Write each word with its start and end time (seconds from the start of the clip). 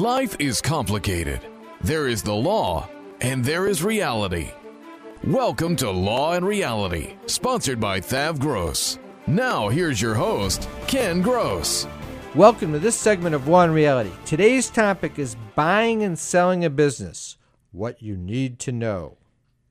Life 0.00 0.34
is 0.38 0.62
complicated. 0.62 1.42
There 1.82 2.08
is 2.08 2.22
the 2.22 2.32
law, 2.32 2.88
and 3.20 3.44
there 3.44 3.66
is 3.66 3.84
reality. 3.84 4.50
Welcome 5.24 5.76
to 5.76 5.90
Law 5.90 6.32
and 6.32 6.46
Reality, 6.46 7.16
sponsored 7.26 7.78
by 7.78 8.00
Thav 8.00 8.38
Gross. 8.38 8.98
Now, 9.26 9.68
here's 9.68 10.00
your 10.00 10.14
host, 10.14 10.66
Ken 10.86 11.20
Gross. 11.20 11.86
Welcome 12.34 12.72
to 12.72 12.78
this 12.78 12.98
segment 12.98 13.34
of 13.34 13.46
Law 13.46 13.64
and 13.64 13.74
Reality. 13.74 14.10
Today's 14.24 14.70
topic 14.70 15.18
is 15.18 15.36
buying 15.54 16.02
and 16.02 16.18
selling 16.18 16.64
a 16.64 16.70
business. 16.70 17.36
What 17.70 18.00
you 18.00 18.16
need 18.16 18.58
to 18.60 18.72
know. 18.72 19.18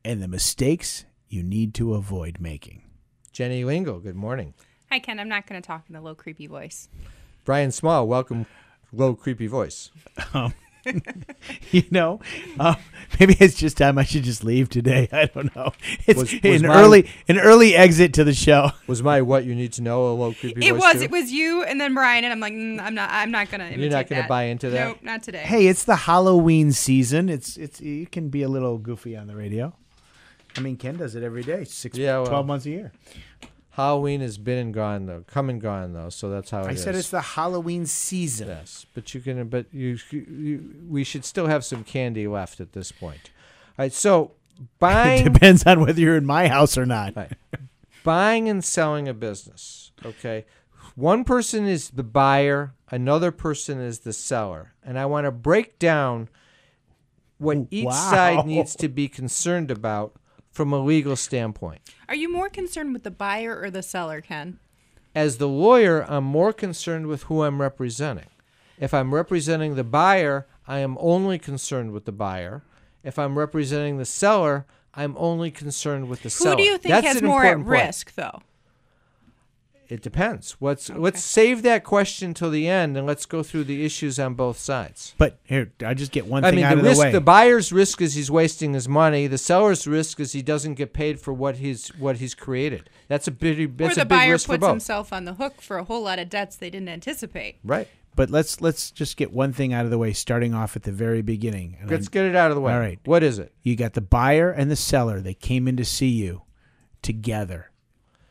and 0.06 0.22
the 0.22 0.28
mistakes 0.28 1.06
you 1.28 1.42
need 1.42 1.74
to 1.74 1.96
avoid 1.96 2.38
making. 2.40 2.84
Jenny 3.32 3.64
Lingo, 3.64 3.98
good 3.98 4.16
morning. 4.16 4.54
Hi, 4.92 5.00
Ken. 5.00 5.20
I'm 5.20 5.28
not 5.28 5.48
going 5.48 5.60
to 5.60 5.66
talk 5.66 5.86
in 5.90 5.96
a 5.96 6.02
low, 6.04 6.14
creepy 6.14 6.46
voice. 6.46 6.88
Brian 7.46 7.72
Small, 7.72 8.08
welcome. 8.08 8.46
Low, 8.92 9.14
creepy 9.16 9.48
voice. 9.48 9.92
You 11.72 11.84
know, 11.92 12.20
um, 12.60 12.78
maybe 13.20 13.36
it's 13.40 13.54
just 13.56 13.78
time 13.78 13.98
I 13.98 14.04
should 14.04 14.24
just 14.24 14.44
leave 14.44 14.70
today. 14.70 15.08
I 15.12 15.26
don't 15.26 15.54
know. 15.56 15.72
It's 16.08 16.18
Was- 16.20 16.34
was 16.42 16.62
an 16.62 16.68
my- 16.68 16.82
early 16.82 17.10
an 17.28 17.38
early 17.38 17.76
exit 17.76 18.14
to 18.16 18.24
the 18.24 18.34
show. 18.34 18.72
Was 18.88 19.04
my 19.04 19.22
what 19.22 19.46
you 19.46 19.54
need 19.54 19.74
to 19.74 19.84
know 19.84 20.08
a 20.08 20.14
low, 20.14 20.34
creepy 20.34 20.62
voice. 20.62 20.70
It 20.70 20.74
voice? 20.74 20.82
was. 20.82 20.94
too? 20.94 21.02
It 21.04 21.12
was 21.12 21.32
you, 21.32 21.64
and 21.64 21.80
then 21.80 21.94
Brian, 21.94 22.24
and 22.24 22.34
I'm 22.34 22.40
like, 22.40 22.54
mm, 22.54 22.80
I'm 22.80 22.96
not. 22.96 23.10
I'm 23.12 23.30
not 23.30 23.52
going 23.52 23.72
to. 23.72 23.80
You're 23.80 23.92
not 23.92 24.08
gonna 24.08 24.28
buy 24.28 24.44
into 24.46 24.70
that? 24.72 24.88
Nope, 24.88 24.98
not 25.04 25.22
today. 25.22 25.40
Hey, 25.40 25.68
it's 25.68 25.84
the 25.84 25.96
Halloween 25.96 26.72
season. 26.72 27.30
It's 27.30 27.56
it's 27.58 27.82
you 27.82 28.08
can 28.08 28.30
be 28.30 28.42
a 28.42 28.50
little 28.50 28.78
goofy 28.80 29.16
on 29.16 29.28
the 29.28 29.36
radio. 29.36 29.76
I 30.58 30.62
mean, 30.62 30.78
Ken 30.78 30.98
does 30.98 31.14
it 31.14 31.22
every 31.24 31.44
day. 31.44 31.66
Six, 31.66 31.98
Yeah, 31.98 32.18
well. 32.20 32.28
12 32.28 32.48
months 32.48 32.66
a 32.66 32.70
year. 32.72 32.92
Halloween 33.80 34.22
has 34.22 34.38
been 34.38 34.58
and 34.58 34.74
gone 34.74 35.06
though, 35.06 35.24
come 35.28 35.50
and 35.50 35.62
gone 35.62 35.94
though. 35.94 36.10
So 36.10 36.30
that's 36.30 36.50
how 36.50 36.62
it 36.64 36.68
I 36.68 36.72
is. 36.72 36.84
said 36.84 36.96
it's 36.96 37.10
the 37.10 37.22
Halloween 37.22 37.86
season. 37.86 38.48
yes, 38.50 38.86
but 38.94 39.14
you 39.14 39.22
can. 39.22 39.48
But 39.48 39.68
you, 39.74 39.98
you, 40.12 40.76
we 40.88 41.04
should 41.04 41.24
still 41.26 41.48
have 41.48 41.64
some 41.64 41.84
candy 41.84 42.28
left 42.28 42.60
at 42.60 42.74
this 42.74 42.92
point. 42.92 43.32
All 43.78 43.84
right, 43.86 43.94
so 43.94 44.32
It 44.58 44.68
buying 44.80 45.24
depends 45.32 45.66
on 45.66 45.80
whether 45.82 46.00
you're 46.02 46.18
in 46.18 46.26
my 46.26 46.48
house 46.50 46.78
or 46.78 46.86
not. 46.86 47.16
Right. 47.16 47.32
buying 48.04 48.50
and 48.50 48.64
selling 48.64 49.08
a 49.08 49.14
business. 49.14 49.92
Okay. 50.06 50.46
One 50.96 51.24
person 51.24 51.66
is 51.66 51.92
the 51.92 52.04
buyer, 52.04 52.74
another 52.92 53.32
person 53.32 53.80
is 53.80 54.00
the 54.00 54.12
seller. 54.12 54.74
And 54.84 55.00
I 55.00 55.06
want 55.06 55.26
to 55.26 55.32
break 55.32 55.80
down 55.80 56.28
what 57.38 57.68
each 57.72 57.86
Wow. 57.86 57.92
side 58.12 58.46
needs 58.46 58.76
to 58.78 58.90
be 58.90 59.08
concerned 59.08 59.72
about 59.72 60.14
from 60.52 60.74
a 60.74 60.80
legal 60.80 61.16
standpoint. 61.16 61.82
Are 62.08 62.16
you 62.16 62.32
more 62.32 62.50
concerned 62.50 62.94
with 62.94 63.04
the 63.04 63.12
buyer 63.12 63.60
or 63.60 63.70
the 63.70 63.84
seller, 63.84 64.22
Ken? 64.22 64.60
As 65.16 65.38
the 65.38 65.48
lawyer, 65.48 66.06
I'm 66.10 66.24
more 66.24 66.54
concerned 66.54 67.08
with 67.08 67.24
who 67.24 67.44
I'm 67.44 67.62
representing. 67.62 68.28
If 68.80 68.94
I'm 68.94 69.14
representing 69.14 69.76
the 69.76 69.84
buyer, 69.84 70.48
I 70.68 70.80
am 70.80 70.98
only 71.00 71.40
concerned 71.40 71.92
with 71.92 72.06
the 72.06 72.12
buyer. 72.12 72.64
If 73.04 73.18
I'm 73.18 73.38
representing 73.38 73.98
the 73.98 74.06
seller, 74.06 74.66
I'm 74.94 75.16
only 75.18 75.52
concerned 75.52 76.10
with 76.10 76.24
the 76.24 76.30
seller. 76.30 76.52
Who 76.52 76.58
do 76.58 76.64
you 76.64 76.78
think 76.78 76.94
That's 76.94 77.08
has 77.08 77.22
more 77.22 77.44
at 77.44 77.56
point. 77.56 77.68
risk, 77.68 78.16
though? 78.16 78.42
It 79.90 80.04
depends. 80.04 80.56
Let's 80.62 80.90
let's 80.92 81.20
save 81.24 81.64
that 81.64 81.84
question 81.84 82.36
till 82.36 82.52
the 82.52 82.68
end, 82.68 82.96
and 82.96 83.08
let's 83.08 83.26
go 83.26 83.42
through 83.42 83.64
the 83.64 83.84
issues 83.84 84.20
on 84.20 84.36
both 84.36 84.60
sides. 84.60 85.16
But 85.18 85.40
here, 85.44 85.72
I 85.84 85.96
just 85.96 86.12
get 86.12 86.28
one 86.28 86.46
I 86.46 86.50
thing 86.52 86.58
mean, 86.58 86.66
out 86.66 86.76
the 86.76 86.82
of 86.82 86.86
risk, 86.86 87.00
the 87.00 87.06
way. 87.06 87.12
the 87.12 87.22
buyer's 87.22 87.72
risk 87.74 88.00
is 88.00 88.14
he's 88.14 88.30
wasting 88.30 88.74
his 88.76 88.88
money. 88.88 89.26
The 89.26 89.40
seller's 89.40 89.88
risk 89.88 90.20
is 90.20 90.32
he 90.34 90.44
doesn't 90.44 90.76
get 90.76 90.94
paid 90.94 91.20
for 91.20 91.34
what 91.34 91.56
he's 91.58 91.88
what 91.98 92.18
he's 92.18 92.36
created. 92.36 92.88
That's 93.08 93.28
a 93.28 93.32
big 93.32 93.60
Or 93.60 93.68
that's 93.68 93.96
the 93.96 94.02
a 94.04 94.06
big 94.06 94.10
buyer 94.10 94.32
risk 94.34 94.46
for 94.46 94.60
puts 94.60 94.68
himself 94.70 95.12
on 95.12 95.26
the 95.26 95.34
hook 95.34 95.60
for 95.60 95.80
a 95.80 95.84
whole 95.84 96.04
lot 96.04 96.20
of 96.20 96.30
debts 96.30 96.56
they 96.56 96.70
didn't 96.70 96.90
anticipate. 96.90 97.58
Right. 97.64 97.88
but 98.16 98.30
let's 98.30 98.62
let's 98.62 98.92
just 98.92 99.18
get 99.18 99.34
one 99.34 99.54
thing 99.54 99.74
out 99.74 99.86
of 99.86 99.92
the 99.92 99.98
way, 99.98 100.14
starting 100.14 100.54
off 100.54 100.76
at 100.76 100.84
the 100.84 100.92
very 100.92 101.24
beginning. 101.24 101.78
And 101.82 101.90
Let's 101.90 102.08
I- 102.08 102.12
get 102.12 102.26
it 102.26 102.36
out 102.36 102.52
of 102.52 102.56
the 102.56 102.62
way. 102.62 102.74
All 102.74 102.80
right. 102.80 103.00
What 103.06 103.24
is 103.24 103.40
it? 103.40 103.54
You 103.64 103.76
got 103.76 103.94
the 103.94 104.02
buyer 104.02 104.52
and 104.52 104.70
the 104.70 104.76
seller. 104.76 105.20
They 105.20 105.34
came 105.34 105.68
in 105.68 105.78
to 105.78 105.86
see 105.86 106.10
you 106.10 106.44
together. 107.02 107.72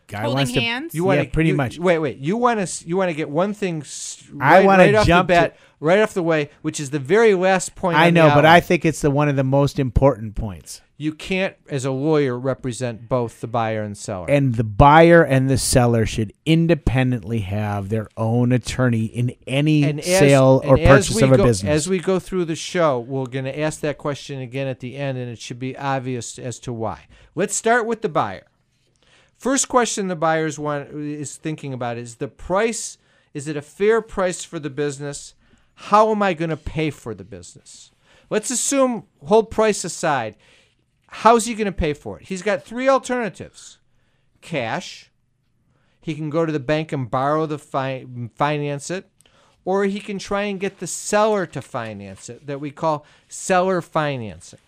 Guy 0.09 0.23
Holding 0.23 0.37
wants 0.39 0.53
to- 0.53 0.61
hands? 0.61 0.95
You 0.95 1.05
want 1.05 1.21
yeah, 1.23 1.29
pretty 1.31 1.51
you, 1.51 1.57
much. 1.57 1.79
Wait, 1.79 1.99
wait. 1.99 2.19
You 2.19 2.37
want 2.37 2.67
to 2.67 2.89
you 2.89 2.97
want 2.97 3.11
to 3.11 3.15
get 3.15 3.29
one 3.31 3.55
thing 3.55 3.83
s- 3.83 4.25
I 4.41 4.57
right, 4.59 4.67
wanna 4.67 4.83
right 4.85 4.95
off 4.97 5.05
the 5.05 5.09
jump 5.09 5.29
to- 5.29 5.35
bat, 5.35 5.57
right 5.81 6.01
off 6.01 6.15
the 6.15 6.23
way, 6.23 6.51
which 6.63 6.81
is 6.81 6.91
the 6.91 6.99
very 6.99 7.35
last 7.35 7.75
point. 7.77 7.97
I 7.97 8.09
on 8.09 8.15
the 8.15 8.21
know, 8.21 8.29
but 8.35 8.45
I 8.47 8.57
outline. 8.57 8.63
think 8.63 8.85
it's 8.87 9.01
the 9.03 9.11
one 9.11 9.29
of 9.29 9.37
the 9.37 9.45
most 9.45 9.79
important 9.79 10.35
points. 10.35 10.81
you 11.01 11.13
can't, 11.13 11.55
as 11.71 11.85
a 11.85 11.93
lawyer, 11.93 12.37
represent 12.37 13.09
both 13.09 13.41
the 13.41 13.47
buyer 13.47 13.83
and 13.85 13.97
seller. 13.97 14.27
And 14.29 14.57
the 14.57 14.65
buyer 14.65 15.23
and 15.23 15.49
the 15.49 15.57
seller 15.57 16.05
should 16.05 16.33
independently 16.45 17.39
have 17.41 17.89
their 17.89 18.09
own 18.17 18.51
attorney 18.51 19.05
in 19.05 19.33
any 19.47 19.85
and 19.85 20.01
as- 20.01 20.07
sale 20.07 20.61
or 20.65 20.77
and 20.77 20.85
as 20.87 21.07
purchase 21.07 21.17
we 21.17 21.23
of 21.23 21.33
a 21.33 21.37
go- 21.37 21.45
business. 21.45 21.71
As 21.71 21.89
we 21.89 21.99
go 22.01 22.19
through 22.19 22.47
the 22.47 22.57
show, 22.57 22.99
we're 22.99 23.27
going 23.27 23.45
to 23.45 23.57
ask 23.61 23.79
that 23.83 23.97
question 23.97 24.41
again 24.41 24.67
at 24.67 24.81
the 24.81 24.97
end, 24.97 25.17
and 25.19 25.31
it 25.31 25.39
should 25.39 25.61
be 25.61 25.77
obvious 25.79 26.37
as 26.39 26.59
to 26.61 26.73
why. 26.73 27.07
Let's 27.37 27.55
start 27.55 27.87
with 27.87 28.03
the 28.03 28.09
buyer. 28.09 28.47
First 29.39 29.69
question 29.69 30.09
the 30.09 30.17
buyers 30.17 30.59
want 30.59 30.91
is 30.91 31.37
thinking 31.37 31.73
about 31.73 31.97
is 31.97 32.17
the 32.17 32.27
price. 32.27 32.99
Is 33.33 33.47
it 33.47 33.57
a 33.57 33.63
fair 33.63 34.03
price 34.03 34.43
for 34.43 34.59
the 34.59 34.69
business? 34.69 35.35
How 35.75 36.11
am 36.11 36.23
I 36.23 36.35
going 36.35 36.51
to 36.51 36.57
pay 36.57 36.91
for 36.91 37.15
the 37.15 37.25
business? 37.25 37.93
Let's 38.31 38.51
assume 38.51 39.05
hold 39.25 39.49
price 39.51 39.85
aside. 39.85 40.35
How's 41.07 41.47
he 41.47 41.55
going 41.55 41.67
to 41.67 41.73
pay 41.73 41.95
for 41.95 42.19
it? 42.19 42.27
He's 42.27 42.43
got 42.43 42.65
three 42.65 42.89
alternatives: 42.89 43.79
cash. 44.41 45.11
He 46.01 46.17
can 46.17 46.31
go 46.31 46.45
to 46.45 46.53
the 46.53 46.59
bank 46.59 46.91
and 46.93 47.09
borrow 47.09 47.47
the 47.47 47.59
fi- 47.59 48.07
finance 48.35 48.91
it, 48.91 49.09
or 49.65 49.85
he 49.85 50.01
can 50.01 50.19
try 50.19 50.43
and 50.43 50.59
get 50.59 50.81
the 50.81 50.87
seller 50.87 51.47
to 51.47 51.63
finance 51.63 52.29
it, 52.29 52.47
that 52.47 52.61
we 52.61 52.71
call 52.71 53.07
seller 53.29 53.81
financing. 53.81 54.59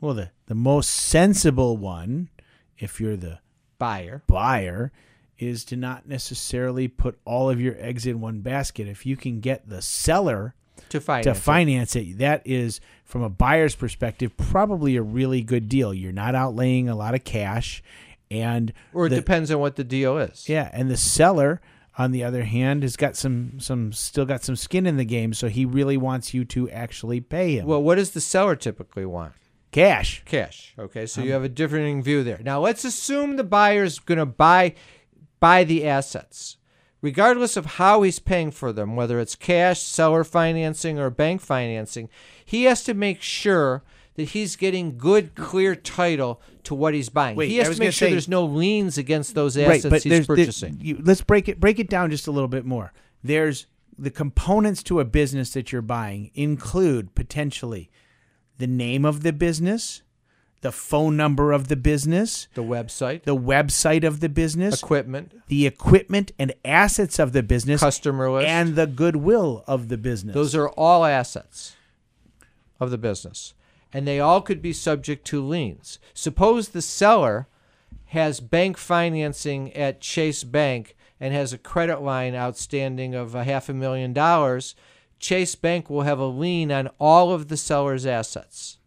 well, 0.00 0.14
the, 0.14 0.30
the 0.46 0.54
most 0.54 0.90
sensible 0.90 1.76
one, 1.76 2.28
if 2.76 3.00
you're 3.00 3.16
the 3.16 3.38
Buyer. 3.82 4.22
buyer, 4.26 4.92
is 5.38 5.64
to 5.66 5.76
not 5.76 6.06
necessarily 6.08 6.86
put 6.88 7.18
all 7.24 7.50
of 7.50 7.60
your 7.60 7.74
eggs 7.78 8.06
in 8.06 8.20
one 8.20 8.40
basket. 8.40 8.86
If 8.86 9.04
you 9.04 9.16
can 9.16 9.40
get 9.40 9.68
the 9.68 9.82
seller 9.82 10.54
To 10.90 11.00
finance. 11.00 11.92
to 11.92 12.00
it. 12.00 12.02
it. 12.10 12.18
That 12.18 12.42
is, 12.44 12.80
from 13.04 13.22
a 13.22 13.28
buyer's 13.28 13.74
perspective, 13.74 14.36
probably 14.36 14.94
a 14.96 15.02
really 15.02 15.42
good 15.42 15.68
deal. 15.68 15.92
You're 15.92 16.12
not 16.12 16.34
outlaying 16.34 16.88
a 16.88 16.94
lot 16.94 17.14
of 17.14 17.24
cash, 17.24 17.82
and 18.30 18.72
Or 18.94 19.06
it 19.06 19.10
the- 19.10 19.16
depends 19.16 19.50
on 19.50 19.58
what 19.58 19.74
the 19.76 19.84
deal 19.84 20.16
is. 20.18 20.48
yeah, 20.48 20.70
and 20.72 20.88
the 20.90 20.96
seller, 20.96 21.60
on 21.98 22.12
the 22.12 22.22
other 22.24 22.44
hand, 22.44 22.82
has 22.84 22.96
got 22.96 23.16
some 23.16 23.58
some 23.58 23.92
still 23.92 24.24
got 24.24 24.42
some 24.44 24.56
skin 24.56 24.86
in 24.86 24.96
the 24.96 25.04
game, 25.04 25.34
so 25.34 25.48
he 25.48 25.64
really 25.64 25.96
wants 25.96 26.32
you 26.32 26.44
to 26.46 26.70
actually 26.70 27.20
pay 27.20 27.56
him 27.58 27.66
Well, 27.66 27.82
what 27.82 27.96
does 27.96 28.12
the 28.12 28.20
seller 28.20 28.54
typically 28.56 29.04
want? 29.04 29.32
Cash. 29.72 30.22
Cash. 30.24 30.74
Okay, 30.78 31.06
so 31.06 31.20
you 31.22 31.28
um, 31.30 31.32
have 31.32 31.44
a 31.44 31.48
differing 31.48 32.02
view 32.02 32.22
there. 32.22 32.40
Now 32.42 32.60
let's 32.60 32.84
assume 32.84 33.36
the 33.36 33.44
buyer's 33.44 33.98
going 33.98 34.18
to 34.18 34.26
buy 34.26 34.74
buy 35.40 35.64
the 35.64 35.86
assets. 35.86 36.58
Regardless 37.00 37.56
of 37.56 37.66
how 37.66 38.02
he's 38.02 38.20
paying 38.20 38.52
for 38.52 38.72
them, 38.72 38.94
whether 38.94 39.18
it's 39.18 39.34
cash, 39.34 39.82
seller 39.82 40.22
financing, 40.22 41.00
or 41.00 41.10
bank 41.10 41.40
financing, 41.40 42.08
he 42.44 42.62
has 42.64 42.84
to 42.84 42.94
make 42.94 43.20
sure 43.20 43.82
that 44.14 44.28
he's 44.28 44.54
getting 44.54 44.96
good, 44.96 45.34
clear 45.34 45.74
title 45.74 46.40
to 46.62 46.76
what 46.76 46.94
he's 46.94 47.08
buying. 47.08 47.34
Wait, 47.34 47.48
he 47.48 47.58
I 47.58 47.64
has 47.64 47.70
was 47.70 47.78
to 47.78 47.80
make 47.80 47.86
gonna 47.86 47.92
sure 47.92 48.06
say- 48.08 48.12
there's 48.12 48.28
no 48.28 48.44
liens 48.44 48.98
against 48.98 49.34
those 49.34 49.56
assets 49.56 50.04
he's 50.04 50.04
there's- 50.04 50.26
there- 50.28 50.36
purchasing. 50.36 50.78
you- 50.80 51.00
let's 51.02 51.22
break 51.22 51.48
it 51.48 51.58
break 51.58 51.80
it 51.80 51.90
down 51.90 52.10
just 52.10 52.28
a 52.28 52.30
little 52.30 52.46
bit 52.46 52.64
more. 52.64 52.92
There's 53.24 53.66
the 53.98 54.10
components 54.10 54.82
to 54.84 55.00
a 55.00 55.04
business 55.04 55.50
that 55.54 55.72
you're 55.72 55.82
buying 55.82 56.30
include 56.34 57.14
potentially 57.16 57.90
the 58.58 58.66
name 58.66 59.04
of 59.04 59.22
the 59.22 59.32
business, 59.32 60.02
the 60.60 60.72
phone 60.72 61.16
number 61.16 61.52
of 61.52 61.68
the 61.68 61.76
business, 61.76 62.48
the 62.54 62.62
website, 62.62 63.24
the 63.24 63.36
website 63.36 64.04
of 64.04 64.20
the 64.20 64.28
business, 64.28 64.80
equipment, 64.82 65.34
the 65.48 65.66
equipment 65.66 66.32
and 66.38 66.54
assets 66.64 67.18
of 67.18 67.32
the 67.32 67.42
business, 67.42 67.80
customer 67.80 68.30
list, 68.30 68.48
and 68.48 68.76
the 68.76 68.86
goodwill 68.86 69.64
of 69.66 69.88
the 69.88 69.98
business. 69.98 70.34
Those 70.34 70.54
are 70.54 70.68
all 70.70 71.04
assets 71.04 71.76
of 72.78 72.90
the 72.90 72.98
business, 72.98 73.54
and 73.92 74.06
they 74.06 74.20
all 74.20 74.40
could 74.40 74.62
be 74.62 74.72
subject 74.72 75.26
to 75.28 75.44
liens. 75.44 75.98
Suppose 76.14 76.68
the 76.68 76.82
seller 76.82 77.48
has 78.06 78.40
bank 78.40 78.76
financing 78.76 79.72
at 79.74 80.00
Chase 80.00 80.44
Bank 80.44 80.96
and 81.18 81.32
has 81.32 81.52
a 81.52 81.58
credit 81.58 82.02
line 82.02 82.34
outstanding 82.34 83.14
of 83.14 83.34
a 83.34 83.44
half 83.44 83.68
a 83.68 83.72
million 83.72 84.12
dollars. 84.12 84.74
Chase 85.22 85.54
Bank 85.54 85.88
will 85.88 86.02
have 86.02 86.18
a 86.18 86.26
lien 86.26 86.70
on 86.72 86.90
all 86.98 87.32
of 87.32 87.46
the 87.48 87.56
seller's 87.56 88.04
assets, 88.04 88.78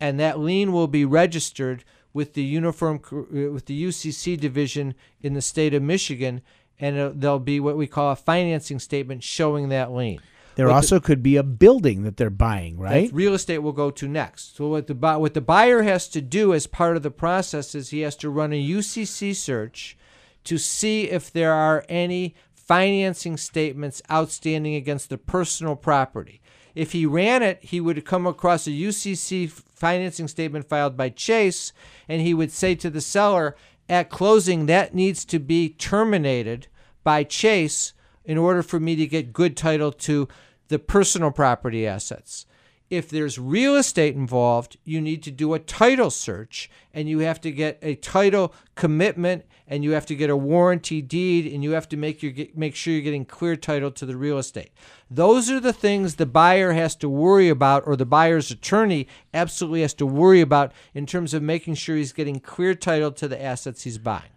and 0.00 0.18
that 0.20 0.38
lien 0.38 0.72
will 0.72 0.88
be 0.88 1.04
registered 1.04 1.84
with 2.12 2.34
the 2.34 2.42
uniform 2.42 3.00
uh, 3.12 3.50
with 3.52 3.66
the 3.66 3.84
UCC 3.84 4.38
division 4.38 4.94
in 5.22 5.34
the 5.34 5.40
state 5.40 5.72
of 5.72 5.82
Michigan, 5.82 6.42
and 6.80 6.98
uh, 6.98 7.12
there'll 7.14 7.38
be 7.38 7.60
what 7.60 7.76
we 7.76 7.86
call 7.86 8.10
a 8.10 8.16
financing 8.16 8.80
statement 8.80 9.22
showing 9.22 9.68
that 9.68 9.92
lien. 9.92 10.18
there 10.56 10.66
what 10.66 10.72
the- 10.72 10.76
also 10.76 10.98
could 11.00 11.22
be 11.22 11.36
a 11.36 11.44
building 11.44 12.02
that 12.02 12.16
they're 12.16 12.28
buying, 12.28 12.76
right? 12.76 13.08
real 13.12 13.32
estate 13.34 13.58
will 13.58 13.72
go 13.72 13.92
to 13.92 14.08
next. 14.08 14.56
So 14.56 14.66
what 14.68 14.88
the 14.88 14.94
what 14.94 15.34
the 15.34 15.40
buyer 15.40 15.82
has 15.82 16.08
to 16.08 16.20
do 16.20 16.52
as 16.52 16.66
part 16.66 16.96
of 16.96 17.04
the 17.04 17.12
process 17.12 17.76
is 17.76 17.90
he 17.90 18.00
has 18.00 18.16
to 18.16 18.28
run 18.30 18.52
a 18.52 18.60
UCC 18.60 19.32
search 19.34 19.96
to 20.42 20.58
see 20.58 21.04
if 21.10 21.30
there 21.30 21.52
are 21.52 21.84
any 21.88 22.34
financing 22.68 23.36
statements 23.38 24.02
outstanding 24.10 24.74
against 24.74 25.08
the 25.08 25.18
personal 25.18 25.74
property. 25.74 26.40
If 26.74 26.92
he 26.92 27.06
ran 27.06 27.42
it, 27.42 27.58
he 27.62 27.80
would 27.80 28.04
come 28.04 28.26
across 28.26 28.66
a 28.66 28.70
UCC 28.70 29.50
financing 29.50 30.28
statement 30.28 30.68
filed 30.68 30.96
by 30.96 31.08
Chase, 31.08 31.72
and 32.08 32.20
he 32.20 32.34
would 32.34 32.52
say 32.52 32.74
to 32.76 32.90
the 32.90 33.00
seller, 33.00 33.56
at 33.88 34.10
closing, 34.10 34.66
that 34.66 34.94
needs 34.94 35.24
to 35.24 35.38
be 35.38 35.70
terminated 35.70 36.68
by 37.02 37.24
Chase 37.24 37.94
in 38.24 38.36
order 38.36 38.62
for 38.62 38.78
me 38.78 38.94
to 38.96 39.06
get 39.06 39.32
good 39.32 39.56
title 39.56 39.90
to 39.90 40.28
the 40.68 40.78
personal 40.78 41.30
property 41.30 41.86
assets. 41.86 42.44
If 42.90 43.08
there's 43.08 43.38
real 43.38 43.76
estate 43.76 44.14
involved, 44.14 44.76
you 44.84 45.00
need 45.00 45.22
to 45.24 45.30
do 45.30 45.54
a 45.54 45.58
title 45.58 46.10
search 46.10 46.70
and 46.92 47.08
you 47.08 47.20
have 47.20 47.40
to 47.42 47.50
get 47.50 47.78
a 47.82 47.94
title 47.96 48.54
commitment 48.74 49.44
and 49.68 49.84
you 49.84 49.92
have 49.92 50.06
to 50.06 50.16
get 50.16 50.30
a 50.30 50.36
warranty 50.36 51.00
deed 51.02 51.52
and 51.52 51.62
you 51.62 51.72
have 51.72 51.88
to 51.90 51.96
make 51.96 52.22
your 52.22 52.32
make 52.54 52.74
sure 52.74 52.94
you're 52.94 53.02
getting 53.02 53.24
clear 53.24 53.54
title 53.54 53.90
to 53.92 54.06
the 54.06 54.16
real 54.16 54.38
estate. 54.38 54.70
Those 55.10 55.50
are 55.50 55.60
the 55.60 55.72
things 55.72 56.16
the 56.16 56.26
buyer 56.26 56.72
has 56.72 56.96
to 56.96 57.08
worry 57.08 57.48
about 57.48 57.86
or 57.86 57.94
the 57.94 58.06
buyer's 58.06 58.50
attorney 58.50 59.06
absolutely 59.32 59.82
has 59.82 59.94
to 59.94 60.06
worry 60.06 60.40
about 60.40 60.72
in 60.94 61.06
terms 61.06 61.34
of 61.34 61.42
making 61.42 61.74
sure 61.74 61.96
he's 61.96 62.12
getting 62.12 62.40
clear 62.40 62.74
title 62.74 63.12
to 63.12 63.28
the 63.28 63.40
assets 63.40 63.82
he's 63.82 63.98
buying. 63.98 64.30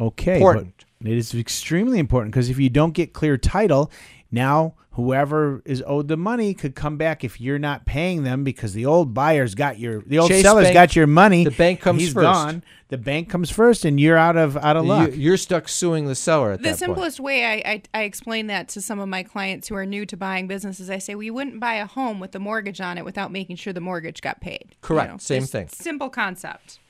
Okay. 0.00 0.36
Important. 0.36 0.86
but 1.00 1.10
It 1.10 1.18
is 1.18 1.34
extremely 1.34 1.98
important 1.98 2.32
because 2.32 2.48
if 2.48 2.58
you 2.58 2.70
don't 2.70 2.94
get 2.94 3.12
clear 3.12 3.36
title, 3.36 3.90
now 4.30 4.74
whoever 4.94 5.62
is 5.64 5.82
owed 5.86 6.08
the 6.08 6.16
money 6.16 6.52
could 6.52 6.74
come 6.74 6.96
back 6.96 7.22
if 7.22 7.40
you're 7.40 7.58
not 7.60 7.86
paying 7.86 8.24
them 8.24 8.42
because 8.44 8.72
the 8.74 8.84
old 8.84 9.14
buyer's 9.14 9.54
got 9.54 9.78
your 9.78 10.02
the 10.06 10.18
old 10.18 10.28
Chase 10.30 10.42
seller's 10.42 10.64
Bank- 10.66 10.74
got 10.74 10.96
your 10.96 11.06
money. 11.06 11.44
the 11.44 11.50
bank 11.52 11.80
comes 11.80 12.00
He's 12.02 12.12
first. 12.12 12.24
gone. 12.24 12.62
The 12.88 12.98
bank 12.98 13.28
comes 13.30 13.50
first, 13.50 13.84
and 13.84 14.00
you're 14.00 14.16
out 14.16 14.36
of 14.36 14.56
out 14.56 14.76
of 14.76 14.84
luck. 14.84 15.10
You, 15.12 15.16
you're 15.16 15.36
stuck 15.36 15.68
suing 15.68 16.06
the 16.06 16.16
seller 16.16 16.50
at 16.50 16.58
The 16.58 16.64
that 16.64 16.68
point. 16.70 16.78
simplest 16.80 17.20
way 17.20 17.44
I, 17.44 17.70
I, 17.70 17.82
I 17.94 18.02
explain 18.02 18.48
that 18.48 18.66
to 18.70 18.80
some 18.80 18.98
of 18.98 19.08
my 19.08 19.22
clients 19.22 19.68
who 19.68 19.76
are 19.76 19.86
new 19.86 20.04
to 20.06 20.16
buying 20.16 20.48
businesses, 20.48 20.90
I 20.90 20.98
say, 20.98 21.14
well, 21.14 21.32
wouldn't 21.32 21.60
buy 21.60 21.74
a 21.74 21.86
home 21.86 22.18
with 22.18 22.34
a 22.34 22.40
mortgage 22.40 22.80
on 22.80 22.98
it 22.98 23.04
without 23.04 23.30
making 23.30 23.56
sure 23.56 23.72
the 23.72 23.80
mortgage 23.80 24.20
got 24.20 24.40
paid. 24.40 24.64
You 24.70 24.76
Correct. 24.82 25.22
Same 25.22 25.44
thing. 25.44 25.68
Simple 25.68 26.10
concept. 26.10 26.80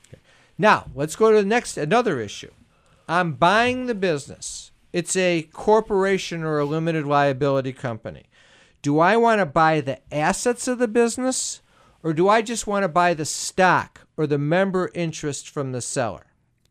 Now, 0.56 0.86
let's 0.94 1.16
go 1.16 1.30
to 1.32 1.36
the 1.42 1.46
next 1.48 1.76
another 1.76 2.18
issue. 2.18 2.50
I'm 3.06 3.34
buying 3.34 3.84
the 3.84 3.94
business. 3.94 4.69
It's 4.92 5.16
a 5.16 5.42
corporation 5.52 6.42
or 6.42 6.58
a 6.58 6.64
limited 6.64 7.06
liability 7.06 7.72
company. 7.72 8.24
Do 8.82 8.98
I 8.98 9.16
want 9.16 9.40
to 9.40 9.46
buy 9.46 9.80
the 9.80 10.00
assets 10.12 10.66
of 10.66 10.78
the 10.78 10.88
business 10.88 11.60
or 12.02 12.12
do 12.12 12.28
I 12.28 12.42
just 12.42 12.66
want 12.66 12.82
to 12.82 12.88
buy 12.88 13.14
the 13.14 13.24
stock 13.26 14.06
or 14.16 14.26
the 14.26 14.38
member 14.38 14.90
interest 14.94 15.48
from 15.48 15.72
the 15.72 15.80
seller? 15.80 16.26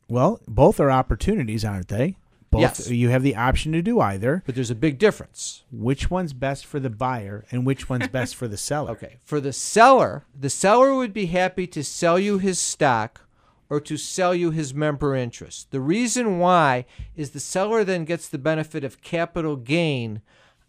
well, 0.10 0.42
both 0.48 0.80
are 0.80 0.90
opportunities, 0.90 1.64
aren't 1.64 1.88
they? 1.88 2.18
Both. 2.50 2.62
Yes. 2.62 2.90
You 2.90 3.10
have 3.10 3.22
the 3.22 3.36
option 3.36 3.72
to 3.74 3.82
do 3.84 4.00
either. 4.00 4.42
But 4.44 4.56
there's 4.56 4.72
a 4.72 4.76
big 4.76 4.98
difference. 4.98 5.64
Which 5.72 6.10
one's 6.10 6.34
best 6.34 6.66
for 6.66 6.80
the 6.80 6.90
buyer, 6.90 7.46
and 7.52 7.64
which 7.64 7.88
one's 7.90 8.08
best 8.08 8.36
for 8.36 8.48
the 8.48 8.58
seller? 8.58 8.92
Okay. 8.94 9.18
For 9.24 9.40
the 9.40 9.54
seller, 9.54 10.26
the 10.38 10.50
seller 10.50 10.96
would 10.96 11.14
be 11.14 11.28
happy 11.28 11.68
to 11.68 11.84
sell 11.84 12.18
you 12.18 12.40
his 12.40 12.58
stock 12.58 13.22
or 13.70 13.80
to 13.80 13.98
sell 13.98 14.34
you 14.34 14.52
his 14.52 14.74
member 14.74 15.16
interest. 15.16 15.72
The 15.72 15.80
reason 15.80 16.40
why 16.40 16.86
is 17.16 17.32
the 17.32 17.40
seller 17.40 17.84
then 17.84 18.06
gets 18.06 18.28
the 18.28 18.38
benefit 18.38 18.84
of 18.84 19.02
capital 19.02 19.56
gain 19.56 20.22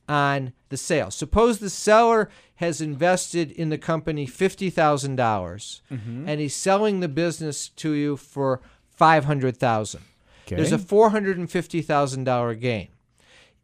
on 0.08 0.52
the 0.68 0.76
sale. 0.76 1.10
Suppose 1.10 1.58
the 1.58 1.70
seller 1.70 2.28
has 2.56 2.80
invested 2.80 3.50
in 3.52 3.70
the 3.70 3.78
company 3.78 4.26
$50,000 4.26 4.70
mm-hmm. 5.16 6.28
and 6.28 6.40
he's 6.40 6.54
selling 6.54 7.00
the 7.00 7.08
business 7.08 7.68
to 7.68 7.92
you 7.92 8.16
for 8.16 8.60
500,000. 8.90 10.02
There's 10.46 10.72
a 10.72 10.78
$450,000 10.78 12.60
gain 12.60 12.88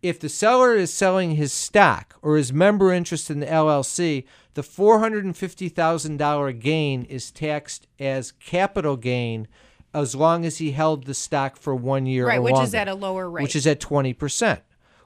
if 0.08 0.20
the 0.20 0.28
seller 0.28 0.74
is 0.74 0.92
selling 0.92 1.32
his 1.32 1.52
stock 1.52 2.16
or 2.22 2.36
his 2.36 2.52
member 2.52 2.92
interest 2.92 3.30
in 3.30 3.40
the 3.40 3.46
LLC, 3.46 4.24
the 4.54 4.62
$450,000 4.62 6.60
gain 6.60 7.02
is 7.04 7.30
taxed 7.30 7.86
as 7.98 8.32
capital 8.32 8.96
gain 8.96 9.48
as 9.92 10.14
long 10.14 10.44
as 10.44 10.58
he 10.58 10.72
held 10.72 11.04
the 11.04 11.14
stock 11.14 11.56
for 11.56 11.74
one 11.74 12.06
year 12.06 12.26
Right, 12.26 12.38
or 12.38 12.42
which 12.42 12.60
is 12.60 12.74
at 12.74 12.88
a 12.88 12.94
lower 12.94 13.30
rate. 13.30 13.42
Which 13.42 13.56
is 13.56 13.66
at 13.66 13.80
20%. 13.80 14.60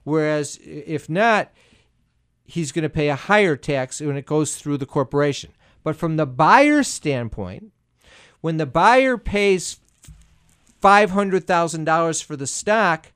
Whereas 0.05 0.59
if 0.65 1.09
not, 1.09 1.51
he's 2.45 2.73
going 2.73 2.83
to 2.83 2.89
pay 2.89 3.09
a 3.09 3.17
higher 3.17 3.57
tax 3.57 4.01
when 4.01 4.17
it 4.17 4.27
goes 4.27 4.57
through 4.57 4.79
the 4.79 4.87
corporation. 4.87 5.53
But 5.83 5.97
from 5.97 6.17
the 6.17 6.27
buyer's 6.27 6.89
standpoint, 6.89 7.73
when 8.41 8.57
the 8.57 8.67
buyer 8.67 9.17
pays 9.17 9.79
$500,000 10.83 12.25
for 12.25 12.37
the 12.37 12.47
stock, 12.47 13.13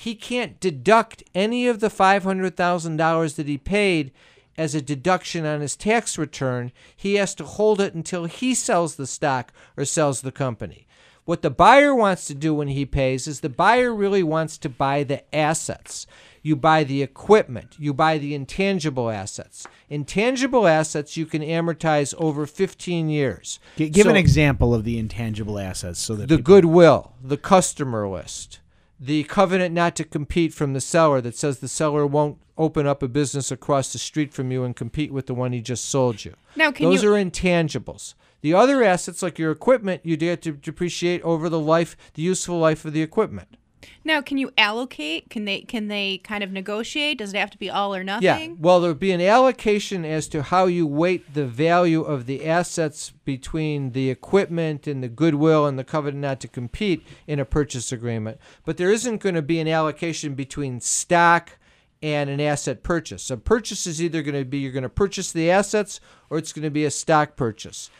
he 0.00 0.14
can't 0.14 0.60
deduct 0.60 1.24
any 1.34 1.66
of 1.66 1.80
the 1.80 1.88
$500,000 1.88 3.34
that 3.34 3.48
he 3.48 3.58
paid 3.58 4.12
as 4.56 4.72
a 4.72 4.80
deduction 4.80 5.44
on 5.44 5.60
his 5.60 5.74
tax 5.74 6.16
return. 6.16 6.70
He 6.94 7.16
has 7.16 7.34
to 7.34 7.44
hold 7.44 7.80
it 7.80 7.94
until 7.94 8.26
he 8.26 8.54
sells 8.54 8.94
the 8.94 9.08
stock 9.08 9.52
or 9.76 9.84
sells 9.84 10.20
the 10.20 10.30
company. 10.30 10.86
What 11.24 11.42
the 11.42 11.50
buyer 11.50 11.96
wants 11.96 12.28
to 12.28 12.34
do 12.34 12.54
when 12.54 12.68
he 12.68 12.86
pays 12.86 13.26
is 13.26 13.40
the 13.40 13.48
buyer 13.48 13.92
really 13.92 14.22
wants 14.22 14.56
to 14.58 14.68
buy 14.68 15.02
the 15.02 15.34
assets. 15.34 16.06
You 16.42 16.54
buy 16.54 16.84
the 16.84 17.02
equipment, 17.02 17.74
you 17.76 17.92
buy 17.92 18.18
the 18.18 18.36
intangible 18.36 19.10
assets. 19.10 19.66
Intangible 19.90 20.68
assets 20.68 21.16
you 21.16 21.26
can 21.26 21.42
amortize 21.42 22.14
over 22.18 22.46
15 22.46 23.08
years. 23.08 23.58
G- 23.76 23.88
give 23.88 24.06
an 24.06 24.14
example 24.14 24.72
of 24.72 24.84
the 24.84 24.96
intangible 24.96 25.58
assets, 25.58 25.98
so 25.98 26.14
that 26.14 26.28
the 26.28 26.36
people- 26.36 26.54
goodwill, 26.54 27.14
the 27.20 27.36
customer 27.36 28.08
list, 28.08 28.60
the 29.00 29.24
covenant 29.24 29.74
not 29.74 29.94
to 29.96 30.04
compete 30.04 30.52
from 30.52 30.72
the 30.72 30.80
seller 30.80 31.20
that 31.20 31.36
says 31.36 31.58
the 31.58 31.68
seller 31.68 32.06
won't 32.06 32.38
open 32.56 32.86
up 32.86 33.02
a 33.02 33.08
business 33.08 33.50
across 33.52 33.92
the 33.92 33.98
street 33.98 34.32
from 34.34 34.50
you 34.50 34.64
and 34.64 34.74
compete 34.74 35.12
with 35.12 35.26
the 35.26 35.34
one 35.34 35.52
he 35.52 35.60
just 35.60 35.84
sold 35.84 36.24
you. 36.24 36.34
Now, 36.56 36.72
can 36.72 36.86
Those 36.90 37.02
you- 37.04 37.12
are 37.12 37.16
intangibles. 37.24 38.14
The 38.40 38.54
other 38.54 38.82
assets, 38.84 39.22
like 39.22 39.38
your 39.38 39.50
equipment, 39.50 40.02
you 40.04 40.16
do 40.16 40.26
get 40.26 40.42
to 40.42 40.52
depreciate 40.52 41.22
over 41.22 41.48
the 41.48 41.58
life, 41.60 41.96
the 42.14 42.22
useful 42.22 42.58
life 42.58 42.84
of 42.84 42.92
the 42.92 43.02
equipment. 43.02 43.56
Now, 44.04 44.20
can 44.20 44.38
you 44.38 44.50
allocate? 44.58 45.30
Can 45.30 45.44
they 45.44 45.60
can 45.60 45.88
they 45.88 46.18
kind 46.18 46.42
of 46.42 46.50
negotiate? 46.50 47.18
Does 47.18 47.32
it 47.32 47.36
have 47.36 47.50
to 47.50 47.58
be 47.58 47.70
all 47.70 47.94
or 47.94 48.02
nothing? 48.02 48.50
Yeah. 48.50 48.56
Well, 48.58 48.80
there'll 48.80 48.96
be 48.96 49.12
an 49.12 49.20
allocation 49.20 50.04
as 50.04 50.28
to 50.28 50.42
how 50.42 50.66
you 50.66 50.86
weight 50.86 51.34
the 51.34 51.46
value 51.46 52.02
of 52.02 52.26
the 52.26 52.46
assets 52.46 53.12
between 53.24 53.92
the 53.92 54.10
equipment 54.10 54.86
and 54.86 55.02
the 55.02 55.08
goodwill 55.08 55.66
and 55.66 55.78
the 55.78 55.84
covenant 55.84 56.22
not 56.22 56.40
to 56.40 56.48
compete 56.48 57.06
in 57.26 57.38
a 57.38 57.44
purchase 57.44 57.92
agreement. 57.92 58.38
But 58.64 58.76
there 58.76 58.90
isn't 58.90 59.18
going 59.18 59.34
to 59.34 59.42
be 59.42 59.60
an 59.60 59.68
allocation 59.68 60.34
between 60.34 60.80
stock 60.80 61.58
and 62.02 62.30
an 62.30 62.40
asset 62.40 62.82
purchase. 62.82 63.30
A 63.30 63.36
purchase 63.36 63.86
is 63.86 64.02
either 64.02 64.22
going 64.22 64.38
to 64.38 64.44
be 64.44 64.58
you're 64.58 64.72
going 64.72 64.82
to 64.82 64.88
purchase 64.88 65.32
the 65.32 65.50
assets 65.50 66.00
or 66.30 66.38
it's 66.38 66.52
going 66.52 66.62
to 66.62 66.70
be 66.70 66.84
a 66.84 66.90
stock 66.90 67.36
purchase. 67.36 67.90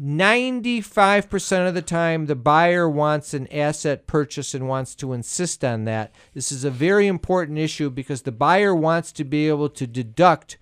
95% 0.00 1.68
of 1.68 1.74
the 1.74 1.82
time, 1.82 2.26
the 2.26 2.36
buyer 2.36 2.88
wants 2.88 3.34
an 3.34 3.48
asset 3.52 4.06
purchase 4.06 4.54
and 4.54 4.68
wants 4.68 4.94
to 4.96 5.12
insist 5.12 5.64
on 5.64 5.84
that. 5.84 6.12
This 6.34 6.52
is 6.52 6.64
a 6.64 6.70
very 6.70 7.08
important 7.08 7.58
issue 7.58 7.90
because 7.90 8.22
the 8.22 8.32
buyer 8.32 8.74
wants 8.74 9.10
to 9.12 9.24
be 9.24 9.48
able 9.48 9.68
to 9.70 9.86
deduct 9.86 10.56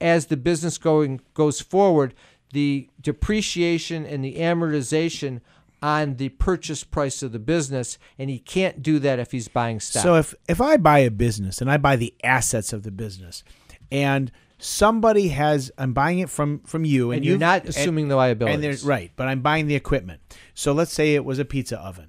as 0.00 0.26
the 0.26 0.36
business 0.36 0.78
going 0.78 1.20
goes 1.34 1.60
forward 1.60 2.14
the 2.52 2.88
depreciation 3.00 4.06
and 4.06 4.24
the 4.24 4.36
amortization 4.36 5.40
on 5.82 6.16
the 6.16 6.30
purchase 6.30 6.84
price 6.84 7.22
of 7.22 7.32
the 7.32 7.38
business 7.38 7.98
and 8.18 8.30
he 8.30 8.38
can't 8.38 8.82
do 8.82 8.98
that 8.98 9.18
if 9.18 9.32
he's 9.32 9.48
buying 9.48 9.78
stock. 9.78 10.02
So 10.02 10.14
if 10.16 10.34
if 10.48 10.60
I 10.60 10.76
buy 10.76 11.00
a 11.00 11.10
business 11.10 11.60
and 11.60 11.70
I 11.70 11.76
buy 11.76 11.96
the 11.96 12.14
assets 12.24 12.72
of 12.72 12.82
the 12.82 12.90
business, 12.90 13.44
and 13.92 14.32
somebody 14.58 15.28
has, 15.28 15.70
I'm 15.78 15.92
buying 15.92 16.18
it 16.18 16.30
from 16.30 16.60
from 16.60 16.84
you, 16.84 17.10
and, 17.10 17.18
and 17.18 17.24
you're 17.24 17.38
not 17.38 17.60
and- 17.60 17.70
assuming 17.70 18.08
the 18.08 18.16
liability. 18.16 18.54
And 18.54 18.62
there's 18.62 18.84
right, 18.84 19.12
but 19.16 19.28
I'm 19.28 19.40
buying 19.40 19.66
the 19.66 19.74
equipment. 19.74 20.20
So 20.54 20.72
let's 20.72 20.92
say 20.92 21.14
it 21.14 21.24
was 21.24 21.38
a 21.38 21.44
pizza 21.44 21.78
oven, 21.78 22.08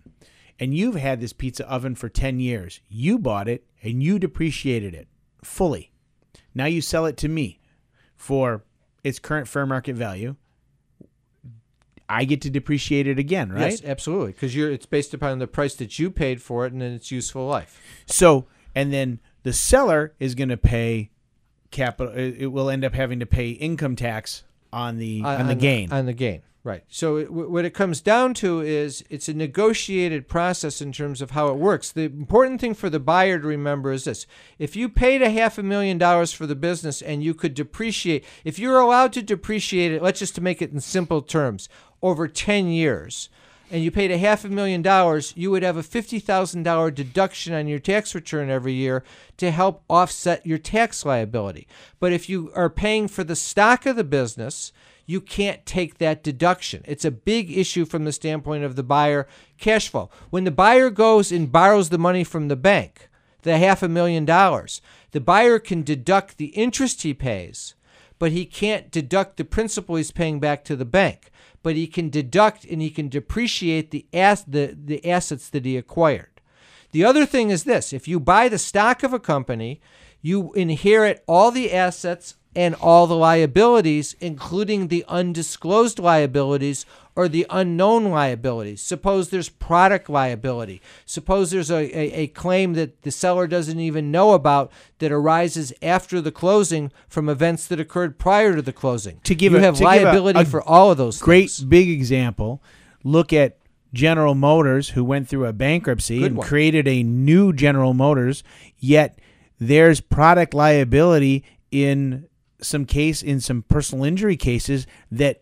and 0.60 0.74
you've 0.76 0.96
had 0.96 1.20
this 1.20 1.34
pizza 1.34 1.70
oven 1.70 1.96
for 1.96 2.10
ten 2.10 2.40
years. 2.40 2.80
You 2.88 3.20
bought 3.20 3.48
it 3.48 3.66
and 3.84 4.02
you 4.02 4.20
depreciated 4.20 4.94
it 4.94 5.08
fully. 5.44 5.92
Now 6.56 6.66
you 6.66 6.82
sell 6.82 7.06
it 7.06 7.18
to 7.18 7.28
me 7.28 7.60
for 8.16 8.64
its 9.04 9.20
current 9.20 9.48
fair 9.48 9.66
market 9.66 9.96
value. 9.96 10.36
I 12.10 12.24
get 12.24 12.42
to 12.44 12.50
depreciate 12.50 13.06
it 13.06 13.20
again, 13.20 13.52
right? 13.52 13.72
Yes, 13.72 13.84
absolutely, 13.84 14.32
because 14.32 14.56
you're 14.56 14.72
it's 14.72 14.86
based 14.86 15.14
upon 15.14 15.40
the 15.40 15.48
price 15.48 15.76
that 15.76 16.00
you 16.00 16.10
paid 16.10 16.42
for 16.42 16.66
it 16.66 16.72
and 16.72 16.82
then 16.82 16.94
its 16.94 17.12
useful 17.12 17.46
life. 17.46 17.80
So, 18.06 18.48
and 18.74 18.94
then 18.94 19.20
the 19.44 19.52
seller 19.52 20.14
is 20.20 20.34
going 20.34 20.50
to 20.50 20.58
pay 20.58 21.12
capital. 21.72 22.14
It 22.14 22.36
it 22.40 22.48
will 22.48 22.70
end 22.70 22.84
up 22.86 22.94
having 22.94 23.20
to 23.20 23.26
pay 23.26 23.50
income 23.50 23.96
tax 23.96 24.44
on 24.72 24.98
the 24.98 25.22
on, 25.24 25.48
the 25.48 25.56
gain. 25.56 25.92
on 25.92 26.06
the 26.06 26.14
gain. 26.14 26.42
Right. 26.64 26.84
So 26.90 27.16
it, 27.16 27.32
what 27.32 27.64
it 27.64 27.74
comes 27.74 28.02
down 28.02 28.34
to 28.36 28.60
is 28.60 29.02
it's 29.10 29.30
a 29.30 29.34
negotiated 29.34 30.28
process 30.28 30.82
in 30.82 30.92
terms 30.92 31.22
of 31.22 31.32
how 31.32 31.48
it 31.48 31.56
works. 31.56 31.94
The 31.94 32.04
important 32.04 32.60
thing 32.60 32.74
for 32.74 32.90
the 32.90 33.00
buyer 33.00 33.40
to 33.40 33.48
remember 33.48 33.94
is 33.94 34.04
this: 34.04 34.28
if 34.60 34.76
you 34.76 34.90
paid 34.90 35.22
a 35.22 35.30
half 35.30 35.58
a 35.58 35.64
million 35.64 35.98
dollars 35.98 36.34
for 36.34 36.46
the 36.46 36.56
business 36.56 37.02
and 37.02 37.24
you 37.24 37.34
could 37.34 37.54
depreciate, 37.54 38.26
if 38.44 38.60
you're 38.60 38.82
allowed 38.82 39.14
to 39.14 39.22
depreciate 39.22 39.94
it, 39.94 40.04
let's 40.04 40.20
just 40.20 40.36
to 40.36 40.42
make 40.42 40.62
it 40.62 40.74
in 40.74 40.82
simple 40.82 41.22
terms, 41.22 41.70
over 42.02 42.28
ten 42.28 42.68
years. 42.68 43.30
And 43.70 43.84
you 43.84 43.92
paid 43.92 44.12
a 44.12 44.18
half 44.18 44.46
a 44.46 44.50
million 44.50 44.82
dollars, 44.82 45.34
you 45.36 45.52
would 45.52 45.64
have 45.64 45.78
a 45.78 45.84
$50,000 45.84 46.96
deduction 46.96 47.54
on 47.54 47.68
your 47.68 47.80
tax 47.80 48.16
return 48.16 48.50
every 48.50 48.74
year 48.74 49.04
to 49.38 49.52
help 49.52 49.84
offset 49.90 50.46
your 50.46 50.58
tax 50.58 51.06
liability. 51.06 51.68
But 52.00 52.14
if 52.14 52.30
you 52.30 52.52
are 52.56 52.70
paying 52.70 53.08
for 53.08 53.24
the 53.24 53.36
stock 53.36 53.86
of 53.86 53.96
the 53.96 54.04
business, 54.04 54.72
you 55.06 55.22
can't 55.22 55.66
take 55.66 55.98
that 55.98 56.24
deduction. 56.24 56.84
It's 56.86 57.06
a 57.06 57.12
big 57.12 57.56
issue 57.56 57.86
from 57.86 58.06
the 58.06 58.12
standpoint 58.12 58.64
of 58.64 58.76
the 58.76 58.84
buyer 58.84 59.28
cash 59.58 59.90
flow. 59.90 60.10
When 60.30 60.44
the 60.44 60.52
buyer 60.52 60.90
goes 60.90 61.32
and 61.32 61.52
borrows 61.52 61.90
the 61.90 61.98
money 61.98 62.24
from 62.24 62.48
the 62.48 62.56
bank, 62.56 63.10
the 63.42 63.58
half 63.58 63.84
a 63.84 63.88
million 63.88 64.26
dollars, 64.26 64.82
the 65.12 65.22
buyer 65.22 65.60
can 65.60 65.84
deduct 65.84 66.38
the 66.38 66.48
interest 66.48 67.04
he 67.04 67.14
pays, 67.14 67.76
but 68.20 68.32
he 68.32 68.46
can't 68.46 68.92
deduct 68.92 69.38
the 69.38 69.46
principal 69.46 69.96
he's 69.96 70.12
paying 70.12 70.40
back 70.40 70.64
to 70.66 70.76
the 70.76 70.86
bank 70.86 71.32
but 71.68 71.76
he 71.76 71.86
can 71.86 72.10
deduct 72.10 72.64
and 72.64 72.82
he 72.82 72.90
can 72.90 73.10
depreciate 73.10 73.92
the, 73.92 74.06
ass, 74.14 74.42
the, 74.42 74.74
the 74.74 75.06
assets 75.06 75.50
that 75.50 75.66
he 75.66 75.76
acquired. 75.76 76.40
The 76.92 77.04
other 77.04 77.26
thing 77.26 77.50
is 77.50 77.66
this 77.66 77.92
if 77.92 78.08
you 78.08 78.22
buy 78.22 78.48
the 78.48 78.58
stock 78.58 79.04
of 79.04 79.12
a 79.12 79.20
company, 79.20 79.82
you 80.22 80.54
inherit 80.54 81.26
all 81.28 81.52
the 81.52 81.74
assets 81.74 82.38
and 82.56 82.74
all 82.76 83.06
the 83.06 83.18
liabilities, 83.18 84.16
including 84.22 84.88
the 84.88 85.04
undisclosed 85.10 86.00
liabilities 86.00 86.86
or 87.18 87.28
the 87.28 87.48
unknown 87.50 88.06
liabilities. 88.06 88.80
Suppose 88.80 89.30
there's 89.30 89.50
product 89.50 90.08
liability. 90.08 90.84
Suppose 91.04 91.50
there's 91.50 91.72
a, 91.72 91.78
a, 91.78 92.14
a, 92.14 92.28
claim 92.28 92.74
that 92.74 93.02
the 93.02 93.10
seller 93.10 93.48
doesn't 93.48 93.80
even 93.80 94.12
know 94.12 94.34
about 94.34 94.72
that 95.00 95.12
arises 95.12 95.74
after 95.82 96.22
the 96.22 96.32
closing 96.32 96.92
from 97.10 97.28
events 97.28 97.66
that 97.68 97.80
occurred 97.80 98.20
prior 98.20 98.56
to 98.56 98.62
the 98.62 98.72
closing. 98.72 99.20
To 99.24 99.34
give 99.34 99.54
you 99.54 99.58
a, 99.58 99.62
have 99.62 99.82
liability 99.82 100.42
a, 100.42 100.46
for 100.46 100.62
all 100.62 100.92
of 100.92 101.00
those 101.00 101.20
great 101.20 101.50
things. 101.50 101.64
big 101.64 101.90
example. 101.90 102.62
Look 103.04 103.34
at 103.34 103.58
General 103.94 104.36
Motors, 104.36 104.90
who 104.90 105.04
went 105.04 105.28
through 105.28 105.48
a 105.48 105.54
bankruptcy 105.54 106.20
Good 106.20 106.26
and 106.28 106.38
one. 106.38 106.48
created 106.48 106.88
a 106.88 107.02
new 107.02 107.52
General 107.52 107.96
Motors, 107.96 108.44
yet 108.78 109.18
there's 109.60 110.02
product 110.02 110.54
liability 110.54 111.44
in 111.72 112.28
some 112.62 112.86
case 112.86 113.24
in 113.24 113.40
some 113.40 113.64
personal 113.64 114.04
injury 114.04 114.38
cases 114.38 114.86
that 115.12 115.42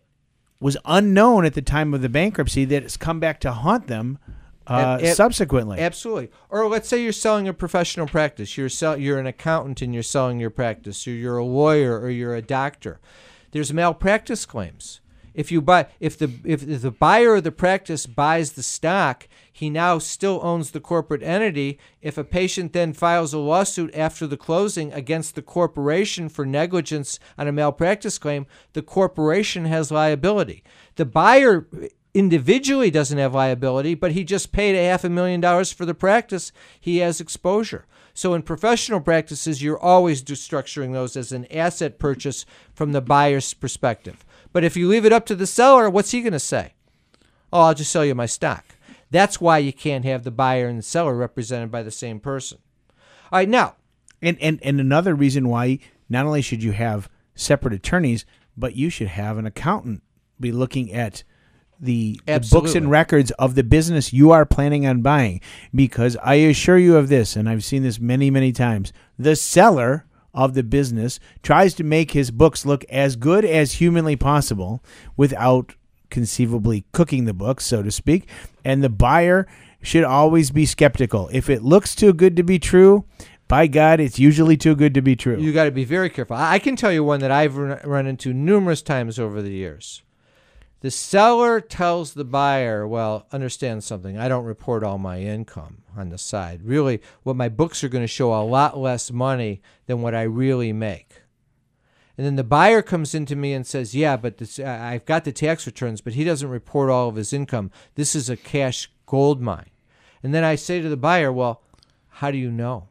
was 0.60 0.76
unknown 0.84 1.44
at 1.44 1.54
the 1.54 1.62
time 1.62 1.92
of 1.94 2.02
the 2.02 2.08
bankruptcy 2.08 2.64
that 2.64 2.82
has 2.82 2.96
come 2.96 3.20
back 3.20 3.40
to 3.40 3.52
haunt 3.52 3.86
them 3.88 4.18
uh, 4.66 4.98
Ab- 4.98 5.04
ab- 5.04 5.14
subsequently. 5.16 5.78
Absolutely. 5.78 6.30
Or 6.48 6.66
let's 6.68 6.88
say 6.88 7.02
you're 7.02 7.12
selling 7.12 7.46
a 7.46 7.52
professional 7.52 8.06
practice. 8.06 8.56
You're 8.56 8.68
sell- 8.68 8.96
you're 8.96 9.18
an 9.18 9.26
accountant 9.26 9.82
and 9.82 9.94
you're 9.94 10.02
selling 10.02 10.40
your 10.40 10.50
practice. 10.50 11.06
Or 11.06 11.10
you're 11.12 11.38
a 11.38 11.44
lawyer 11.44 12.00
or 12.00 12.10
you're 12.10 12.34
a 12.34 12.42
doctor. 12.42 12.98
There's 13.52 13.72
malpractice 13.72 14.44
claims. 14.44 15.00
If 15.36 15.52
you 15.52 15.60
buy 15.60 15.86
if 16.00 16.16
the 16.16 16.30
if, 16.44 16.66
the 16.66 16.90
buyer 16.90 17.36
of 17.36 17.44
the 17.44 17.52
practice 17.52 18.06
buys 18.06 18.52
the 18.52 18.62
stock, 18.62 19.28
he 19.52 19.68
now 19.68 19.98
still 19.98 20.40
owns 20.42 20.70
the 20.70 20.80
corporate 20.80 21.22
entity. 21.22 21.78
If 22.00 22.16
a 22.16 22.24
patient 22.24 22.72
then 22.72 22.94
files 22.94 23.34
a 23.34 23.38
lawsuit 23.38 23.94
after 23.94 24.26
the 24.26 24.38
closing 24.38 24.94
against 24.94 25.34
the 25.34 25.42
corporation 25.42 26.30
for 26.30 26.46
negligence 26.46 27.20
on 27.36 27.46
a 27.46 27.52
malpractice 27.52 28.16
claim, 28.16 28.46
the 28.72 28.80
corporation 28.80 29.66
has 29.66 29.90
liability. 29.90 30.64
The 30.94 31.04
buyer 31.04 31.68
individually 32.14 32.90
doesn't 32.90 33.18
have 33.18 33.34
liability, 33.34 33.94
but 33.94 34.12
he 34.12 34.24
just 34.24 34.52
paid 34.52 34.74
a 34.74 34.88
half 34.88 35.04
a 35.04 35.10
million 35.10 35.42
dollars 35.42 35.70
for 35.70 35.84
the 35.84 35.94
practice, 35.94 36.50
he 36.80 36.96
has 36.98 37.20
exposure. 37.20 37.84
So 38.14 38.32
in 38.32 38.40
professional 38.40 39.00
practices, 39.00 39.62
you're 39.62 39.78
always 39.78 40.22
structuring 40.22 40.94
those 40.94 41.14
as 41.14 41.30
an 41.30 41.44
asset 41.52 41.98
purchase 41.98 42.46
from 42.72 42.92
the 42.92 43.02
buyer's 43.02 43.52
perspective. 43.52 44.24
But 44.56 44.64
if 44.64 44.74
you 44.74 44.88
leave 44.88 45.04
it 45.04 45.12
up 45.12 45.26
to 45.26 45.34
the 45.34 45.46
seller, 45.46 45.90
what's 45.90 46.12
he 46.12 46.22
going 46.22 46.32
to 46.32 46.38
say? 46.40 46.72
Oh, 47.52 47.60
I'll 47.60 47.74
just 47.74 47.92
sell 47.92 48.06
you 48.06 48.14
my 48.14 48.24
stock. 48.24 48.64
That's 49.10 49.38
why 49.38 49.58
you 49.58 49.70
can't 49.70 50.06
have 50.06 50.24
the 50.24 50.30
buyer 50.30 50.66
and 50.66 50.78
the 50.78 50.82
seller 50.82 51.14
represented 51.14 51.70
by 51.70 51.82
the 51.82 51.90
same 51.90 52.20
person. 52.20 52.56
All 53.30 53.38
right, 53.38 53.50
now, 53.50 53.76
And, 54.22 54.38
and 54.40 54.58
and 54.62 54.80
another 54.80 55.14
reason 55.14 55.50
why 55.50 55.80
not 56.08 56.24
only 56.24 56.40
should 56.40 56.62
you 56.62 56.72
have 56.72 57.10
separate 57.34 57.74
attorneys, 57.74 58.24
but 58.56 58.74
you 58.74 58.88
should 58.88 59.08
have 59.08 59.36
an 59.36 59.44
accountant 59.44 60.02
be 60.40 60.52
looking 60.52 60.90
at 60.90 61.22
the, 61.78 62.18
the 62.24 62.48
books 62.50 62.74
and 62.74 62.90
records 62.90 63.32
of 63.32 63.56
the 63.56 63.62
business 63.62 64.14
you 64.14 64.30
are 64.30 64.46
planning 64.46 64.86
on 64.86 65.02
buying. 65.02 65.42
Because 65.74 66.16
I 66.22 66.36
assure 66.36 66.78
you 66.78 66.96
of 66.96 67.10
this, 67.10 67.36
and 67.36 67.46
I've 67.46 67.62
seen 67.62 67.82
this 67.82 68.00
many, 68.00 68.30
many 68.30 68.52
times, 68.52 68.94
the 69.18 69.36
seller 69.36 70.05
of 70.36 70.54
the 70.54 70.62
business 70.62 71.18
tries 71.42 71.74
to 71.74 71.82
make 71.82 72.12
his 72.12 72.30
books 72.30 72.64
look 72.64 72.84
as 72.84 73.16
good 73.16 73.44
as 73.44 73.72
humanly 73.72 74.14
possible 74.14 74.84
without 75.16 75.74
conceivably 76.10 76.84
cooking 76.92 77.24
the 77.24 77.34
books, 77.34 77.66
so 77.66 77.82
to 77.82 77.90
speak. 77.90 78.28
And 78.64 78.84
the 78.84 78.88
buyer 78.88 79.48
should 79.82 80.04
always 80.04 80.50
be 80.50 80.66
skeptical. 80.66 81.28
If 81.32 81.48
it 81.50 81.62
looks 81.62 81.94
too 81.94 82.12
good 82.12 82.36
to 82.36 82.42
be 82.42 82.58
true, 82.58 83.04
by 83.48 83.66
God, 83.66 84.00
it's 84.00 84.18
usually 84.18 84.56
too 84.56 84.74
good 84.74 84.94
to 84.94 85.02
be 85.02 85.16
true. 85.16 85.38
you 85.38 85.52
got 85.52 85.64
to 85.64 85.70
be 85.70 85.84
very 85.84 86.10
careful. 86.10 86.36
I 86.36 86.58
can 86.58 86.76
tell 86.76 86.92
you 86.92 87.02
one 87.04 87.20
that 87.20 87.30
I've 87.30 87.56
run 87.56 88.06
into 88.06 88.32
numerous 88.32 88.82
times 88.82 89.18
over 89.18 89.40
the 89.40 89.50
years. 89.50 90.02
The 90.86 90.92
seller 90.92 91.60
tells 91.60 92.14
the 92.14 92.24
buyer, 92.24 92.86
well, 92.86 93.26
understand 93.32 93.82
something. 93.82 94.16
I 94.16 94.28
don't 94.28 94.44
report 94.44 94.84
all 94.84 94.98
my 94.98 95.18
income 95.18 95.78
on 95.96 96.10
the 96.10 96.16
side. 96.16 96.62
Really, 96.62 97.02
what 97.24 97.34
my 97.34 97.48
books 97.48 97.82
are 97.82 97.88
going 97.88 98.04
to 98.04 98.06
show 98.06 98.32
a 98.32 98.46
lot 98.46 98.78
less 98.78 99.10
money 99.10 99.62
than 99.86 100.00
what 100.00 100.14
I 100.14 100.22
really 100.22 100.72
make. 100.72 101.22
And 102.16 102.24
then 102.24 102.36
the 102.36 102.44
buyer 102.44 102.82
comes 102.82 103.16
into 103.16 103.34
me 103.34 103.52
and 103.52 103.66
says, 103.66 103.96
"Yeah, 103.96 104.16
but 104.16 104.38
this, 104.38 104.60
I've 104.60 105.04
got 105.06 105.24
the 105.24 105.32
tax 105.32 105.66
returns, 105.66 106.00
but 106.00 106.12
he 106.12 106.22
doesn't 106.22 106.48
report 106.48 106.88
all 106.88 107.08
of 107.08 107.16
his 107.16 107.32
income. 107.32 107.72
This 107.96 108.14
is 108.14 108.30
a 108.30 108.36
cash 108.36 108.88
gold 109.06 109.42
mine." 109.42 109.70
And 110.22 110.32
then 110.32 110.44
I 110.44 110.54
say 110.54 110.80
to 110.80 110.88
the 110.88 110.96
buyer, 110.96 111.32
"Well, 111.32 111.62
how 112.08 112.30
do 112.30 112.38
you 112.38 112.52
know?" 112.52 112.86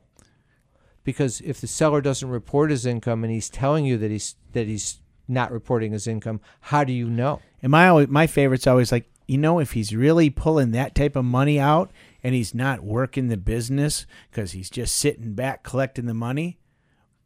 Because 1.05 1.39
if 1.39 1.61
the 1.61 1.67
seller 1.67 2.01
doesn't 2.01 2.27
report 2.27 2.71
his 2.71 2.85
income 2.85 3.23
and 3.23 3.31
he's 3.31 3.49
telling 3.49 3.85
you 3.85 3.97
that 3.99 4.11
he's 4.11 4.35
that 4.51 4.67
he's 4.67 4.99
not 5.27 5.51
reporting 5.51 5.91
his 5.91 6.07
income, 6.07 6.41
how 6.61 6.83
do 6.83 6.93
you 6.93 7.09
know? 7.09 7.41
And 7.61 7.71
my 7.71 7.87
always, 7.87 8.07
my 8.07 8.27
favorite's 8.27 8.67
always 8.67 8.91
like, 8.91 9.09
you 9.27 9.37
know, 9.37 9.59
if 9.59 9.71
he's 9.71 9.95
really 9.95 10.29
pulling 10.29 10.71
that 10.71 10.93
type 10.93 11.15
of 11.15 11.25
money 11.25 11.59
out 11.59 11.91
and 12.23 12.35
he's 12.35 12.53
not 12.53 12.83
working 12.83 13.27
the 13.27 13.37
business 13.37 14.05
because 14.29 14.51
he's 14.51 14.69
just 14.69 14.95
sitting 14.95 15.33
back 15.33 15.63
collecting 15.63 16.05
the 16.05 16.13
money, 16.13 16.59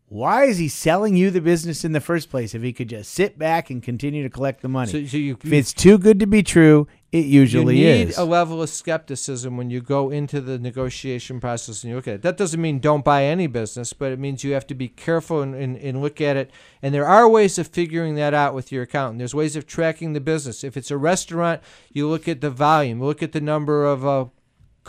why 0.10 0.46
is 0.46 0.58
he 0.58 0.68
selling 0.68 1.16
you 1.16 1.30
the 1.30 1.42
business 1.42 1.86
in 1.86 1.92
the 1.92 2.00
first 2.00 2.32
place 2.32 2.56
if 2.56 2.64
he 2.64 2.74
could 2.74 2.90
just 2.90 3.12
sit 3.12 3.38
back 3.38 3.70
and 3.70 3.84
continue 3.84 4.24
to 4.24 4.30
collect 4.30 4.62
the 4.62 4.68
money? 4.68 4.92
So, 4.92 5.06
so 5.06 5.18
you, 5.18 5.38
if 5.44 5.54
it's 5.54 5.74
too 5.74 5.98
good 5.98 6.20
to 6.20 6.26
be 6.26 6.42
true, 6.42 6.88
it 7.12 7.26
usually 7.26 7.84
is. 7.84 8.00
you 8.00 8.06
need 8.06 8.10
is. 8.10 8.18
a 8.18 8.24
level 8.24 8.62
of 8.62 8.70
skepticism 8.70 9.58
when 9.58 9.72
you 9.72 9.82
go 9.82 10.12
into 10.12 10.42
the 10.42 10.60
negotiation 10.60 11.40
process 11.40 11.84
and 11.84 11.90
you 11.90 11.96
look 11.96 12.08
at 12.08 12.16
it. 12.16 12.22
That 12.22 12.38
doesn't 12.38 12.62
mean 12.62 12.80
don't 12.80 13.04
buy 13.04 13.24
any 13.24 13.48
business, 13.48 13.94
but 13.94 14.12
it 14.12 14.20
means 14.20 14.44
you 14.44 14.54
have 14.54 14.68
to 14.68 14.76
be 14.76 14.90
careful 14.90 15.42
and, 15.42 15.56
and, 15.56 15.76
and 15.78 16.02
look 16.02 16.22
at 16.22 16.38
it. 16.38 16.52
And 16.84 16.94
there 16.94 17.08
are 17.08 17.28
ways 17.28 17.58
of 17.58 17.68
figuring 17.68 18.14
that 18.16 18.36
out 18.36 18.54
with 18.54 18.72
your 18.72 18.84
accountant. 18.84 19.18
There's 19.18 19.34
ways 19.34 19.56
of 19.56 19.66
tracking 19.66 20.14
the 20.14 20.20
business. 20.20 20.64
If 20.64 20.78
it's 20.78 20.92
a 20.92 20.98
restaurant, 20.98 21.62
you 21.92 22.08
look 22.08 22.28
at 22.28 22.42
the 22.42 22.52
volume, 22.52 23.02
look 23.02 23.24
at 23.24 23.32
the 23.32 23.42
number 23.42 23.86
of 23.86 24.06
uh, 24.06 24.26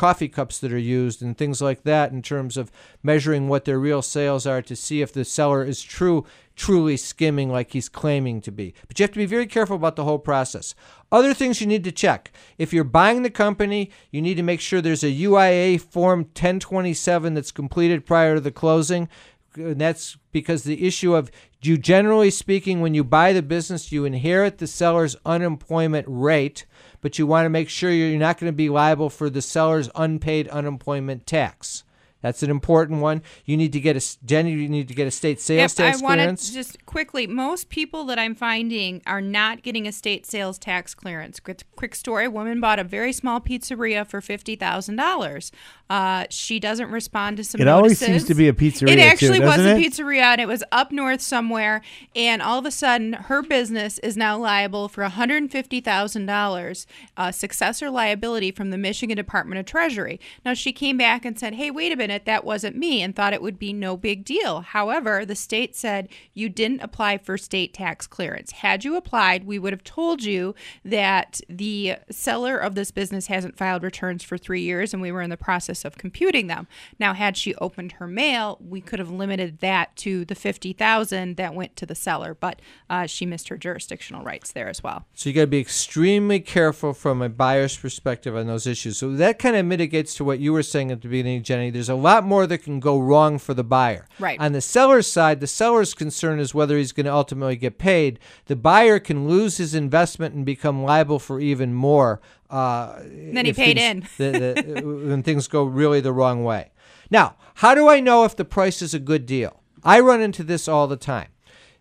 coffee 0.00 0.28
cups 0.28 0.58
that 0.58 0.72
are 0.72 0.78
used 0.78 1.20
and 1.20 1.36
things 1.36 1.60
like 1.60 1.82
that 1.82 2.10
in 2.10 2.22
terms 2.22 2.56
of 2.56 2.72
measuring 3.02 3.48
what 3.48 3.66
their 3.66 3.78
real 3.78 4.00
sales 4.00 4.46
are 4.46 4.62
to 4.62 4.74
see 4.74 5.02
if 5.02 5.12
the 5.12 5.26
seller 5.26 5.62
is 5.62 5.82
true 5.82 6.24
truly 6.56 6.96
skimming 6.96 7.50
like 7.50 7.72
he's 7.72 7.90
claiming 7.90 8.40
to 8.40 8.50
be. 8.50 8.72
But 8.88 8.98
you 8.98 9.02
have 9.02 9.12
to 9.12 9.18
be 9.18 9.26
very 9.26 9.46
careful 9.46 9.76
about 9.76 9.96
the 9.96 10.04
whole 10.04 10.18
process. 10.18 10.74
Other 11.12 11.34
things 11.34 11.60
you 11.60 11.66
need 11.66 11.84
to 11.84 11.92
check. 11.92 12.32
If 12.56 12.72
you're 12.72 12.82
buying 12.82 13.22
the 13.22 13.30
company, 13.30 13.90
you 14.10 14.22
need 14.22 14.36
to 14.36 14.42
make 14.42 14.62
sure 14.62 14.80
there's 14.80 15.04
a 15.04 15.12
UIA 15.12 15.78
form 15.82 16.20
1027 16.20 17.34
that's 17.34 17.52
completed 17.52 18.06
prior 18.06 18.36
to 18.36 18.40
the 18.40 18.50
closing. 18.50 19.06
And 19.54 19.78
that's 19.78 20.16
because 20.32 20.64
the 20.64 20.86
issue 20.86 21.14
of 21.14 21.30
you 21.60 21.76
generally 21.76 22.30
speaking, 22.30 22.80
when 22.80 22.94
you 22.94 23.04
buy 23.04 23.34
the 23.34 23.42
business, 23.42 23.92
you 23.92 24.06
inherit 24.06 24.56
the 24.56 24.66
seller's 24.66 25.16
unemployment 25.26 26.06
rate, 26.08 26.64
but 27.00 27.18
you 27.18 27.26
want 27.26 27.44
to 27.44 27.50
make 27.50 27.68
sure 27.68 27.90
you're 27.90 28.18
not 28.18 28.38
going 28.38 28.50
to 28.50 28.56
be 28.56 28.68
liable 28.68 29.10
for 29.10 29.30
the 29.30 29.42
seller's 29.42 29.90
unpaid 29.94 30.48
unemployment 30.48 31.26
tax. 31.26 31.84
That's 32.22 32.42
an 32.42 32.50
important 32.50 33.00
one. 33.00 33.22
You 33.44 33.56
need 33.56 33.72
to 33.72 33.80
get 33.80 33.96
a 33.96 34.18
Jenny. 34.24 34.52
You 34.52 34.68
need 34.68 34.88
to 34.88 34.94
get 34.94 35.06
a 35.06 35.10
state 35.10 35.40
sales 35.40 35.72
Yep, 35.78 35.86
tax 35.86 35.98
I 35.98 36.04
want 36.04 36.18
clearance. 36.18 36.48
to 36.48 36.54
just 36.54 36.84
quickly. 36.84 37.26
Most 37.26 37.70
people 37.70 38.04
that 38.04 38.18
I'm 38.18 38.34
finding 38.34 39.00
are 39.06 39.22
not 39.22 39.62
getting 39.62 39.86
a 39.86 39.92
state 39.92 40.26
sales 40.26 40.58
tax 40.58 40.94
clearance. 40.94 41.40
Quick, 41.40 41.62
quick 41.76 41.94
story: 41.94 42.26
a 42.26 42.30
woman 42.30 42.60
bought 42.60 42.78
a 42.78 42.84
very 42.84 43.12
small 43.12 43.40
pizzeria 43.40 44.06
for 44.06 44.20
fifty 44.20 44.54
thousand 44.54 44.96
dollars. 44.96 45.50
Uh, 45.88 46.24
she 46.30 46.60
doesn't 46.60 46.90
respond 46.90 47.36
to 47.38 47.44
some. 47.44 47.60
It 47.60 47.66
always 47.68 48.00
notices. 48.00 48.06
seems 48.06 48.24
to 48.26 48.34
be 48.34 48.48
a 48.48 48.52
pizzeria, 48.52 48.90
It 48.92 48.96
too, 48.96 49.00
actually 49.02 49.40
was 49.40 49.56
doesn't 49.56 49.78
a 49.78 49.80
pizzeria, 49.80 50.22
and 50.22 50.40
it 50.42 50.46
was 50.46 50.62
up 50.70 50.92
north 50.92 51.22
somewhere. 51.22 51.80
And 52.14 52.42
all 52.42 52.58
of 52.58 52.66
a 52.66 52.70
sudden, 52.70 53.14
her 53.14 53.42
business 53.42 53.98
is 54.00 54.16
now 54.16 54.36
liable 54.38 54.88
for 54.88 55.02
one 55.02 55.12
hundred 55.12 55.50
fifty 55.50 55.80
thousand 55.80 56.26
dollars 56.26 56.86
uh, 57.16 57.32
successor 57.32 57.88
liability 57.88 58.50
from 58.52 58.70
the 58.70 58.78
Michigan 58.78 59.16
Department 59.16 59.58
of 59.58 59.64
Treasury. 59.64 60.20
Now 60.44 60.52
she 60.52 60.72
came 60.72 60.98
back 60.98 61.24
and 61.24 61.38
said, 61.38 61.54
"Hey, 61.54 61.70
wait 61.70 61.92
a 61.92 61.96
minute." 61.96 62.09
In 62.10 62.16
it 62.16 62.24
that 62.24 62.44
wasn't 62.44 62.76
me 62.76 63.02
and 63.02 63.14
thought 63.14 63.32
it 63.32 63.42
would 63.42 63.58
be 63.58 63.72
no 63.72 63.96
big 63.96 64.24
deal. 64.24 64.60
However, 64.60 65.24
the 65.24 65.36
state 65.36 65.76
said 65.76 66.08
you 66.34 66.48
didn't 66.48 66.82
apply 66.82 67.18
for 67.18 67.38
state 67.38 67.72
tax 67.72 68.06
clearance. 68.06 68.52
Had 68.52 68.84
you 68.84 68.96
applied, 68.96 69.44
we 69.44 69.58
would 69.58 69.72
have 69.72 69.84
told 69.84 70.22
you 70.22 70.54
that 70.84 71.40
the 71.48 71.96
seller 72.10 72.56
of 72.56 72.74
this 72.74 72.90
business 72.90 73.28
hasn't 73.28 73.56
filed 73.56 73.82
returns 73.82 74.22
for 74.22 74.36
three 74.36 74.62
years 74.62 74.92
and 74.92 75.00
we 75.00 75.12
were 75.12 75.22
in 75.22 75.30
the 75.30 75.36
process 75.36 75.84
of 75.84 75.96
computing 75.96 76.48
them. 76.48 76.66
Now, 76.98 77.14
had 77.14 77.36
she 77.36 77.54
opened 77.56 77.92
her 77.92 78.06
mail, 78.06 78.58
we 78.60 78.80
could 78.80 78.98
have 78.98 79.10
limited 79.10 79.60
that 79.60 79.96
to 79.96 80.24
the 80.24 80.34
50000 80.34 81.36
that 81.36 81.54
went 81.54 81.76
to 81.76 81.86
the 81.86 81.94
seller, 81.94 82.34
but 82.34 82.60
uh, 82.88 83.06
she 83.06 83.24
missed 83.24 83.48
her 83.48 83.56
jurisdictional 83.56 84.24
rights 84.24 84.52
there 84.52 84.68
as 84.68 84.82
well. 84.82 85.04
So 85.14 85.28
you 85.28 85.34
got 85.34 85.42
to 85.42 85.46
be 85.46 85.60
extremely 85.60 86.40
careful 86.40 86.92
from 86.92 87.22
a 87.22 87.28
buyer's 87.28 87.76
perspective 87.76 88.34
on 88.34 88.46
those 88.46 88.66
issues. 88.66 88.98
So 88.98 89.12
that 89.16 89.38
kind 89.38 89.56
of 89.56 89.64
mitigates 89.66 90.14
to 90.16 90.24
what 90.24 90.40
you 90.40 90.52
were 90.52 90.62
saying 90.62 90.90
at 90.90 91.02
the 91.02 91.08
beginning, 91.08 91.42
Jenny. 91.42 91.70
There's 91.70 91.88
a 91.88 91.99
lot 92.00 92.24
more 92.24 92.46
that 92.46 92.58
can 92.58 92.80
go 92.80 92.98
wrong 92.98 93.38
for 93.38 93.54
the 93.54 93.62
buyer. 93.64 94.08
Right. 94.18 94.40
On 94.40 94.52
the 94.52 94.60
seller's 94.60 95.10
side, 95.10 95.40
the 95.40 95.46
seller's 95.46 95.94
concern 95.94 96.40
is 96.40 96.54
whether 96.54 96.76
he's 96.76 96.92
going 96.92 97.06
to 97.06 97.12
ultimately 97.14 97.56
get 97.56 97.78
paid. 97.78 98.18
The 98.46 98.56
buyer 98.56 98.98
can 98.98 99.28
lose 99.28 99.58
his 99.58 99.74
investment 99.74 100.34
and 100.34 100.44
become 100.44 100.82
liable 100.82 101.18
for 101.18 101.40
even 101.40 101.72
more. 101.74 102.20
Uh, 102.48 103.00
Then 103.04 103.44
he 103.46 103.52
paid 103.52 103.76
things- 103.78 104.08
the, 104.16 104.30
the, 104.32 104.82
when 105.08 105.22
things 105.22 105.46
go 105.48 105.62
really 105.64 106.00
the 106.00 106.12
wrong 106.12 106.42
way. 106.44 106.70
Now, 107.10 107.36
how 107.56 107.74
do 107.74 107.88
I 107.88 108.00
know 108.00 108.24
if 108.24 108.34
the 108.36 108.44
price 108.44 108.82
is 108.82 108.94
a 108.94 108.98
good 109.00 109.26
deal? 109.26 109.60
I 109.84 110.00
run 110.00 110.20
into 110.20 110.42
this 110.42 110.68
all 110.68 110.86
the 110.86 110.96
time. 110.96 111.28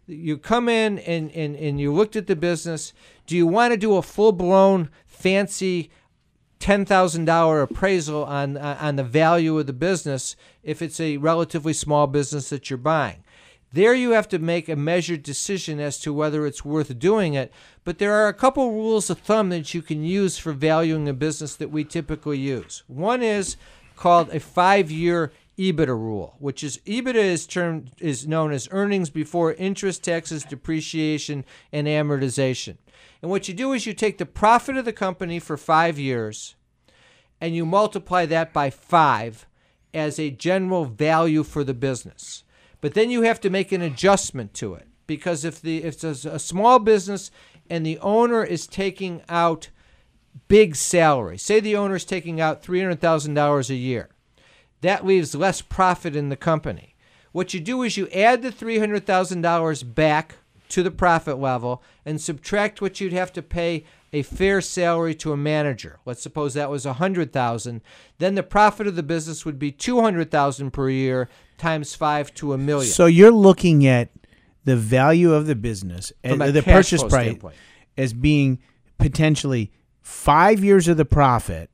You 0.07 0.37
come 0.37 0.67
in 0.69 0.99
and, 0.99 1.31
and, 1.33 1.55
and 1.55 1.79
you 1.79 1.93
looked 1.93 2.15
at 2.15 2.25
the 2.27 2.35
business. 2.35 2.93
Do 3.27 3.35
you 3.37 3.45
want 3.45 3.73
to 3.73 3.77
do 3.77 3.95
a 3.95 4.01
full 4.01 4.31
blown 4.31 4.89
fancy 5.05 5.91
ten 6.59 6.85
thousand 6.85 7.25
dollar 7.25 7.61
appraisal 7.61 8.23
on 8.25 8.57
uh, 8.57 8.77
on 8.79 8.95
the 8.95 9.03
value 9.03 9.57
of 9.57 9.67
the 9.67 9.73
business 9.73 10.35
if 10.63 10.81
it's 10.81 10.99
a 10.99 11.17
relatively 11.17 11.73
small 11.73 12.07
business 12.07 12.49
that 12.49 12.69
you're 12.69 12.77
buying. 12.77 13.23
There 13.71 13.93
you 13.93 14.11
have 14.11 14.27
to 14.29 14.39
make 14.39 14.67
a 14.67 14.75
measured 14.75 15.21
decision 15.21 15.79
as 15.79 15.99
to 15.99 16.11
whether 16.11 16.47
it's 16.47 16.65
worth 16.65 16.97
doing 16.97 17.35
it. 17.35 17.53
But 17.83 17.99
there 17.99 18.13
are 18.13 18.27
a 18.27 18.33
couple 18.33 18.71
rules 18.71 19.11
of 19.11 19.19
thumb 19.19 19.49
that 19.49 19.73
you 19.75 19.83
can 19.83 20.03
use 20.03 20.39
for 20.39 20.53
valuing 20.53 21.07
a 21.07 21.13
business 21.13 21.55
that 21.57 21.69
we 21.69 21.83
typically 21.83 22.39
use. 22.39 22.83
One 22.87 23.21
is 23.21 23.57
called 23.95 24.29
a 24.29 24.39
five 24.39 24.89
year 24.89 25.31
EBITDA 25.59 25.89
rule, 25.89 26.35
which 26.39 26.63
is 26.63 26.79
EBITDA 26.87 27.15
is 27.15 27.45
termed 27.45 27.91
is 27.99 28.27
known 28.27 28.51
as 28.53 28.67
earnings 28.71 29.09
before 29.09 29.53
interest, 29.53 30.03
taxes, 30.03 30.43
depreciation, 30.43 31.45
and 31.71 31.85
amortization. 31.85 32.77
And 33.21 33.29
what 33.29 33.47
you 33.47 33.53
do 33.53 33.73
is 33.73 33.85
you 33.85 33.93
take 33.93 34.17
the 34.17 34.25
profit 34.25 34.77
of 34.77 34.85
the 34.85 34.93
company 34.93 35.39
for 35.39 35.57
five 35.57 35.99
years 35.99 36.55
and 37.41 37.55
you 37.55 37.65
multiply 37.65 38.25
that 38.25 38.53
by 38.53 38.69
five 38.69 39.45
as 39.93 40.19
a 40.19 40.29
general 40.29 40.85
value 40.85 41.43
for 41.43 41.63
the 41.63 41.73
business. 41.73 42.43
But 42.81 42.93
then 42.93 43.09
you 43.09 43.23
have 43.23 43.41
to 43.41 43.49
make 43.49 43.71
an 43.71 43.81
adjustment 43.81 44.53
to 44.55 44.73
it 44.75 44.87
because 45.07 45.43
if 45.43 45.61
the 45.61 45.83
if 45.83 46.03
it's 46.03 46.25
a 46.25 46.39
small 46.39 46.79
business 46.79 47.31
and 47.69 47.85
the 47.85 47.99
owner 47.99 48.43
is 48.43 48.67
taking 48.67 49.21
out 49.27 49.69
big 50.47 50.75
salary, 50.75 51.37
say 51.37 51.59
the 51.59 51.75
owner 51.75 51.95
is 51.95 52.05
taking 52.05 52.39
out 52.39 52.61
three 52.61 52.79
hundred 52.79 53.01
thousand 53.01 53.33
dollars 53.33 53.69
a 53.69 53.75
year, 53.75 54.09
that 54.81 55.05
leaves 55.05 55.35
less 55.35 55.61
profit 55.61 56.15
in 56.15 56.29
the 56.29 56.37
company. 56.37 56.95
What 57.31 57.53
you 57.53 57.59
do 57.59 57.83
is 57.83 57.97
you 57.97 58.07
add 58.09 58.41
the 58.41 58.51
three 58.51 58.79
hundred 58.79 59.05
thousand 59.05 59.41
dollars 59.41 59.83
back 59.83 60.35
to 60.69 60.83
the 60.83 60.91
profit 60.91 61.39
level 61.39 61.83
and 62.05 62.21
subtract 62.21 62.81
what 62.81 63.01
you'd 63.01 63.13
have 63.13 63.33
to 63.33 63.41
pay 63.41 63.83
a 64.11 64.21
fair 64.23 64.61
salary 64.61 65.13
to 65.15 65.31
a 65.31 65.37
manager. 65.37 65.99
Let's 66.05 66.21
suppose 66.21 66.53
that 66.55 66.69
was 66.69 66.85
a 66.85 66.93
hundred 66.93 67.31
thousand. 67.33 67.81
Then 68.17 68.35
the 68.35 68.43
profit 68.43 68.87
of 68.87 68.95
the 68.95 69.03
business 69.03 69.45
would 69.45 69.59
be 69.59 69.71
two 69.71 70.01
hundred 70.01 70.31
thousand 70.31 70.71
per 70.71 70.89
year 70.89 71.29
times 71.57 71.93
five 71.95 72.33
to 72.35 72.53
a 72.53 72.57
million. 72.57 72.91
So 72.91 73.05
you're 73.05 73.31
looking 73.31 73.85
at 73.85 74.09
the 74.65 74.75
value 74.75 75.33
of 75.33 75.45
the 75.47 75.55
business, 75.55 76.11
From 76.27 76.39
the 76.39 76.63
purchase 76.63 77.03
price, 77.03 77.27
standpoint. 77.27 77.55
as 77.97 78.13
being 78.13 78.59
potentially 78.97 79.71
five 80.01 80.63
years 80.63 80.87
of 80.87 80.97
the 80.97 81.05
profit, 81.05 81.69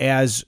as 0.00 0.44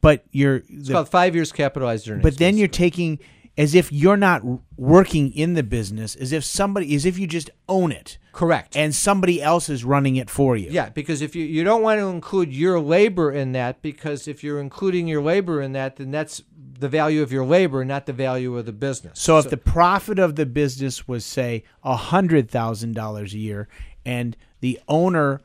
but 0.00 0.24
you're 0.32 0.56
it's 0.68 0.88
the, 0.88 0.94
called 0.94 1.08
five 1.08 1.34
years 1.34 1.52
capitalized 1.52 2.08
earnings. 2.08 2.22
but 2.22 2.38
then 2.38 2.56
you're 2.56 2.66
taking 2.68 3.18
as 3.58 3.74
if 3.74 3.90
you're 3.90 4.16
not 4.16 4.42
working 4.76 5.32
in 5.32 5.54
the 5.54 5.62
business, 5.62 6.14
as 6.16 6.32
if 6.32 6.44
somebody, 6.44 6.94
as 6.94 7.06
if 7.06 7.18
you 7.18 7.26
just 7.26 7.50
own 7.68 7.90
it, 7.90 8.18
correct. 8.32 8.76
and 8.76 8.94
somebody 8.94 9.42
else 9.42 9.68
is 9.68 9.84
running 9.84 10.16
it 10.16 10.28
for 10.28 10.56
you. 10.56 10.68
Yeah, 10.70 10.90
because 10.90 11.22
if 11.22 11.34
you 11.34 11.44
you 11.44 11.64
don't 11.64 11.82
want 11.82 11.98
to 12.00 12.06
include 12.08 12.52
your 12.52 12.78
labor 12.80 13.32
in 13.32 13.52
that, 13.52 13.80
because 13.82 14.28
if 14.28 14.44
you're 14.44 14.60
including 14.60 15.08
your 15.08 15.22
labor 15.22 15.60
in 15.62 15.72
that, 15.72 15.96
then 15.96 16.10
that's 16.10 16.42
the 16.78 16.88
value 16.88 17.22
of 17.22 17.32
your 17.32 17.46
labor, 17.46 17.82
not 17.84 18.04
the 18.04 18.12
value 18.12 18.56
of 18.58 18.66
the 18.66 18.72
business. 18.72 19.18
So 19.18 19.38
if 19.38 19.48
the 19.48 19.56
profit 19.56 20.18
of 20.18 20.36
the 20.36 20.44
business 20.44 21.08
was 21.08 21.24
say 21.24 21.64
a 21.82 21.96
hundred 21.96 22.50
thousand 22.50 22.94
dollars 22.94 23.32
a 23.32 23.38
year, 23.38 23.68
and 24.04 24.36
the 24.60 24.78
owner, 24.86 25.40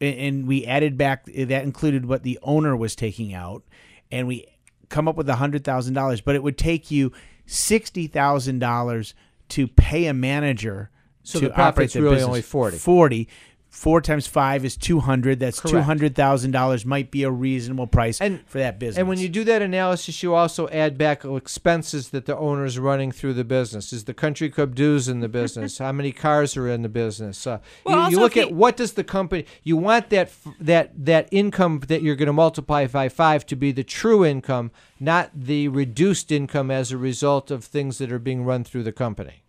and- 0.00 0.18
and 0.18 0.46
we 0.46 0.64
added 0.64 0.96
back 0.96 1.24
that 1.24 1.64
included 1.64 2.06
what 2.06 2.22
the 2.22 2.38
owner 2.42 2.76
was 2.76 2.94
taking 2.94 3.34
out, 3.34 3.64
and 4.12 4.28
we 4.28 4.46
come 4.88 5.08
up 5.08 5.16
with 5.16 5.28
a 5.28 5.34
hundred 5.36 5.64
thousand 5.64 5.94
dollars, 5.94 6.20
but 6.20 6.36
it 6.36 6.42
would 6.44 6.56
take 6.56 6.92
you 6.92 7.10
sixty 7.46 8.06
thousand 8.06 8.58
dollars 8.58 9.14
to 9.50 9.66
pay 9.68 10.06
a 10.06 10.14
manager. 10.14 10.90
So 11.22 11.40
to 11.40 11.48
the 11.48 11.54
profit's 11.54 11.76
operate 11.76 11.92
the 11.92 12.02
really 12.02 12.14
business. 12.16 12.28
only 12.28 12.42
40. 12.42 12.78
Forty. 12.78 13.28
Four 13.76 14.00
times 14.00 14.26
five 14.26 14.64
is 14.64 14.74
two 14.74 15.00
hundred. 15.00 15.38
That's 15.38 15.60
two 15.60 15.82
hundred 15.82 16.14
thousand 16.14 16.52
dollars. 16.52 16.86
Might 16.86 17.10
be 17.10 17.24
a 17.24 17.30
reasonable 17.30 17.86
price 17.86 18.18
And- 18.22 18.40
for 18.46 18.56
that 18.56 18.78
business. 18.78 18.96
And 18.96 19.06
when 19.06 19.18
you 19.18 19.28
do 19.28 19.44
that 19.44 19.60
analysis, 19.60 20.22
you 20.22 20.34
also 20.34 20.66
add 20.68 20.96
back 20.96 21.26
expenses 21.26 22.08
that 22.08 22.24
the 22.24 22.34
owner's 22.38 22.78
running 22.78 23.12
through 23.12 23.34
the 23.34 23.44
business. 23.44 23.92
Is 23.92 24.04
the 24.04 24.14
country 24.14 24.48
club 24.48 24.74
dues 24.74 25.08
in 25.08 25.20
the 25.20 25.28
business? 25.28 25.76
How 25.86 25.92
many 25.92 26.10
cars 26.10 26.56
are 26.56 26.66
in 26.66 26.80
the 26.80 26.88
business? 26.88 27.46
Uh, 27.46 27.58
Well, 27.84 28.10
you, 28.10 28.16
you 28.16 28.22
look 28.22 28.38
if 28.38 28.46
at 28.46 28.52
what 28.52 28.78
does 28.78 28.94
the 28.94 29.04
company. 29.04 29.44
You 29.62 29.76
want 29.76 30.08
that 30.08 30.30
that 30.58 30.92
that 31.04 31.28
income 31.30 31.82
that 31.88 32.00
you're 32.00 32.16
going 32.16 32.28
to 32.28 32.32
multiply 32.32 32.86
by 32.86 33.10
five 33.10 33.44
to 33.44 33.56
be 33.56 33.72
the 33.72 33.84
true 33.84 34.24
income, 34.24 34.70
not 34.98 35.32
the 35.34 35.68
reduced 35.68 36.32
income 36.32 36.70
as 36.70 36.92
a 36.92 36.96
result 36.96 37.50
of 37.50 37.62
things 37.62 37.98
that 37.98 38.10
are 38.10 38.18
being 38.18 38.42
run 38.42 38.64
through 38.64 38.84
the 38.84 38.92
company. 38.92 39.42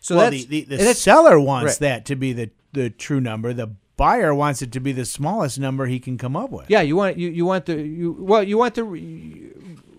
So 0.00 0.16
well, 0.16 0.30
that's 0.30 0.44
the, 0.44 0.64
the, 0.64 0.76
the 0.76 0.94
seller 0.94 1.40
wants 1.40 1.72
right. 1.72 1.88
that 1.88 2.04
to 2.06 2.16
be 2.16 2.32
the, 2.32 2.50
the 2.72 2.90
true 2.90 3.20
number. 3.20 3.52
The 3.52 3.68
buyer 3.96 4.34
wants 4.34 4.62
it 4.62 4.72
to 4.72 4.80
be 4.80 4.92
the 4.92 5.04
smallest 5.04 5.58
number 5.58 5.86
he 5.86 6.00
can 6.00 6.16
come 6.18 6.36
up 6.36 6.50
with. 6.50 6.70
Yeah, 6.70 6.80
you 6.80 6.96
want 6.96 7.16
you, 7.18 7.28
you 7.30 7.44
want 7.44 7.66
the 7.66 7.74
you 7.82 8.16
well 8.18 8.42
you 8.42 8.56
want 8.58 8.74
the 8.74 8.84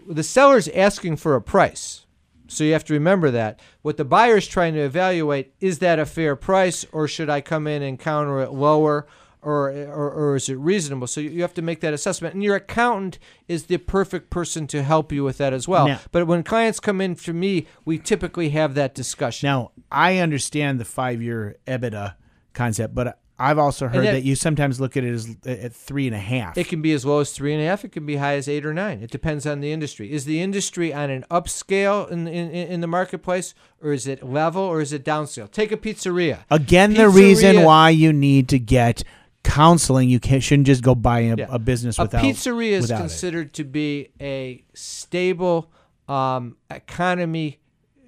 the 0.08 0.24
seller's 0.24 0.68
asking 0.70 1.18
for 1.18 1.36
a 1.36 1.42
price. 1.42 2.06
So 2.48 2.66
you 2.66 2.74
have 2.74 2.84
to 2.86 2.94
remember 2.94 3.32
that. 3.32 3.62
What 3.82 3.96
the 3.96 4.04
buyer's 4.04 4.46
trying 4.46 4.74
to 4.74 4.82
evaluate 4.82 5.54
is 5.62 5.80
that 5.80 6.00
a 6.00 6.06
fair 6.06 6.36
price 6.36 6.86
or 6.92 7.08
should 7.08 7.30
I 7.30 7.40
come 7.42 7.66
in 7.66 7.82
and 7.82 7.98
counter 7.98 8.42
it 8.42 8.52
lower 8.52 9.08
or 9.42 9.70
or, 9.72 10.12
or 10.12 10.36
is 10.36 10.50
it 10.50 10.56
reasonable? 10.58 11.08
So 11.08 11.22
you- 11.22 11.30
you 11.30 11.42
have 11.44 11.54
to 11.54 11.62
make 11.62 11.80
that 11.82 11.94
assessment. 11.94 12.34
And 12.34 12.44
your 12.44 12.56
accountant 12.58 13.20
is 13.48 13.64
the 13.68 13.78
perfect 13.78 14.30
person 14.30 14.68
to 14.68 14.84
help 14.84 15.12
you 15.14 15.24
with 15.24 15.38
that 15.38 15.54
as 15.54 15.66
well. 15.68 15.88
Now- 15.88 16.00
but 16.12 16.28
when 16.28 16.44
clients 16.44 16.80
come 16.82 17.00
in 17.00 17.16
to 17.16 17.32
me, 17.34 17.68
we 17.86 17.98
typically 17.98 18.50
have 18.50 18.74
that 18.76 18.94
discussion. 18.94 19.48
Now, 19.48 19.72
I 19.92 20.18
understand 20.18 20.80
the 20.80 20.86
five 20.86 21.22
year 21.22 21.56
EBITDA 21.66 22.16
concept, 22.54 22.94
but 22.96 23.18
I've 23.40 23.58
also 23.58 23.88
heard 23.88 24.06
that- 24.06 24.12
that, 24.12 24.24
you 24.24 24.36
sometimes 24.36 24.80
look 24.80 24.96
at 24.96 25.04
it 25.04 25.12
as 25.14 25.36
at 25.48 25.74
three 25.74 26.06
and 26.06 26.16
a 26.16 26.20
half. 26.20 26.56
It 26.60 26.68
can 26.68 26.82
be 26.84 26.92
as 26.92 27.04
low 27.06 27.22
as 27.22 27.32
three 27.32 27.54
and 27.54 27.62
a 27.62 27.66
half. 27.66 27.84
It 27.84 27.92
can 27.92 28.06
be 28.06 28.18
high 28.18 28.36
as 28.36 28.48
eight 28.48 28.66
or 28.68 28.74
nine. 28.74 29.02
It 29.02 29.10
depends 29.10 29.48
on 29.48 29.62
the 29.62 29.72
industry. 29.72 30.12
Is 30.12 30.26
the 30.26 30.40
industry 30.42 30.94
on 30.94 31.10
an 31.10 31.26
upscale 31.32 32.08
in 32.12 32.28
in, 32.28 32.52
in 32.52 32.82
the 32.82 32.88
marketplace, 32.88 33.56
or 33.82 33.94
is 33.94 34.06
it 34.06 34.22
level, 34.22 34.62
or 34.62 34.80
is 34.80 34.94
it 34.94 35.04
downscale? 35.04 35.50
Take 35.50 35.72
a 35.72 35.78
pizzeria. 35.78 36.40
Again, 36.52 36.94
the 36.94 37.10
reason 37.10 37.64
why 37.64 37.90
you 37.90 38.14
need 38.14 38.48
to 38.50 38.60
get 38.60 39.04
counseling, 39.44 40.08
you 40.08 40.20
shouldn't 40.40 40.68
just 40.68 40.84
go 40.84 40.94
buy 40.94 41.22
a, 41.22 41.36
Yeah. 41.36 41.48
a 41.50 41.58
business 41.58 41.98
a 41.98 42.04
without 42.04 42.24
pizzeria 42.24 42.74
is 42.74 42.84
without 42.84 42.98
it. 42.98 43.00
considered 43.00 43.54
to 43.54 43.64
be 43.64 44.10
a 44.22 44.64
stable 44.76 45.72
um, 46.08 46.58
economy 46.70 47.58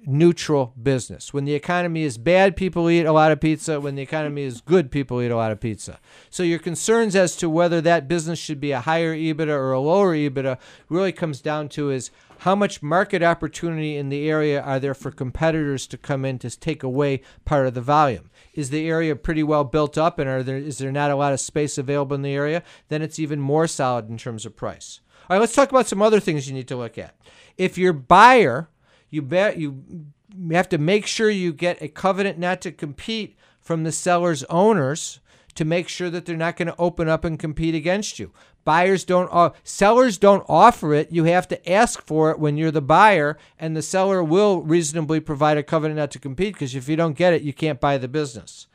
neutral 0.06 0.74
business. 0.80 1.32
When 1.32 1.44
the 1.44 1.54
economy 1.54 2.02
is 2.02 2.18
bad, 2.18 2.56
people 2.56 2.90
eat 2.90 3.04
a 3.04 3.12
lot 3.12 3.32
of 3.32 3.40
pizza. 3.40 3.80
When 3.80 3.94
the 3.94 4.02
economy 4.02 4.42
is 4.42 4.60
good, 4.60 4.90
people 4.90 5.20
eat 5.22 5.30
a 5.30 5.36
lot 5.36 5.52
of 5.52 5.60
pizza. 5.60 5.98
So 6.30 6.42
your 6.42 6.58
concerns 6.58 7.16
as 7.16 7.36
to 7.36 7.50
whether 7.50 7.80
that 7.80 8.08
business 8.08 8.38
should 8.38 8.60
be 8.60 8.72
a 8.72 8.80
higher 8.80 9.14
EBITDA 9.14 9.48
or 9.48 9.72
a 9.72 9.80
lower 9.80 10.14
EBITDA 10.14 10.58
really 10.88 11.12
comes 11.12 11.40
down 11.40 11.68
to 11.70 11.90
is 11.90 12.10
how 12.38 12.54
much 12.54 12.82
market 12.82 13.22
opportunity 13.22 13.96
in 13.96 14.08
the 14.08 14.28
area 14.28 14.60
are 14.60 14.78
there 14.78 14.94
for 14.94 15.10
competitors 15.10 15.86
to 15.86 15.96
come 15.96 16.24
in 16.24 16.38
to 16.40 16.50
take 16.58 16.82
away 16.82 17.22
part 17.44 17.66
of 17.66 17.74
the 17.74 17.80
volume? 17.80 18.30
Is 18.54 18.70
the 18.70 18.88
area 18.88 19.16
pretty 19.16 19.42
well 19.42 19.64
built 19.64 19.96
up 19.96 20.18
and 20.18 20.28
are 20.28 20.42
there 20.42 20.56
is 20.56 20.78
there 20.78 20.92
not 20.92 21.10
a 21.10 21.16
lot 21.16 21.32
of 21.32 21.40
space 21.40 21.78
available 21.78 22.14
in 22.14 22.22
the 22.22 22.34
area? 22.34 22.62
Then 22.88 23.02
it's 23.02 23.18
even 23.18 23.40
more 23.40 23.66
solid 23.66 24.08
in 24.08 24.18
terms 24.18 24.44
of 24.44 24.56
price. 24.56 25.00
All 25.28 25.34
right, 25.36 25.40
let's 25.40 25.54
talk 25.54 25.70
about 25.70 25.86
some 25.86 26.02
other 26.02 26.20
things 26.20 26.46
you 26.46 26.54
need 26.54 26.68
to 26.68 26.76
look 26.76 26.98
at. 26.98 27.14
If 27.56 27.78
your 27.78 27.94
buyer 27.94 28.68
you 29.14 29.22
bet 29.22 29.56
you 29.56 29.84
have 30.50 30.68
to 30.68 30.78
make 30.78 31.06
sure 31.06 31.30
you 31.30 31.52
get 31.52 31.80
a 31.80 31.88
covenant 31.88 32.38
not 32.38 32.60
to 32.62 32.72
compete 32.72 33.36
from 33.60 33.84
the 33.84 33.92
seller's 33.92 34.44
owners 34.44 35.20
to 35.54 35.64
make 35.64 35.88
sure 35.88 36.10
that 36.10 36.26
they're 36.26 36.36
not 36.36 36.56
going 36.56 36.66
to 36.66 36.76
open 36.78 37.08
up 37.08 37.24
and 37.24 37.38
compete 37.38 37.74
against 37.74 38.18
you. 38.18 38.32
Buyers 38.64 39.04
don't, 39.04 39.28
uh, 39.30 39.50
sellers 39.62 40.18
don't 40.18 40.44
offer 40.48 40.94
it. 40.94 41.12
You 41.12 41.24
have 41.24 41.46
to 41.48 41.70
ask 41.70 42.02
for 42.02 42.30
it 42.30 42.38
when 42.38 42.56
you're 42.56 42.70
the 42.70 42.82
buyer, 42.82 43.38
and 43.58 43.76
the 43.76 43.82
seller 43.82 44.24
will 44.24 44.62
reasonably 44.62 45.20
provide 45.20 45.58
a 45.58 45.62
covenant 45.62 45.98
not 45.98 46.10
to 46.12 46.18
compete 46.18 46.54
because 46.54 46.74
if 46.74 46.88
you 46.88 46.96
don't 46.96 47.16
get 47.16 47.32
it, 47.32 47.42
you 47.42 47.52
can't 47.52 47.80
buy 47.80 47.98
the 47.98 48.08
business. 48.08 48.66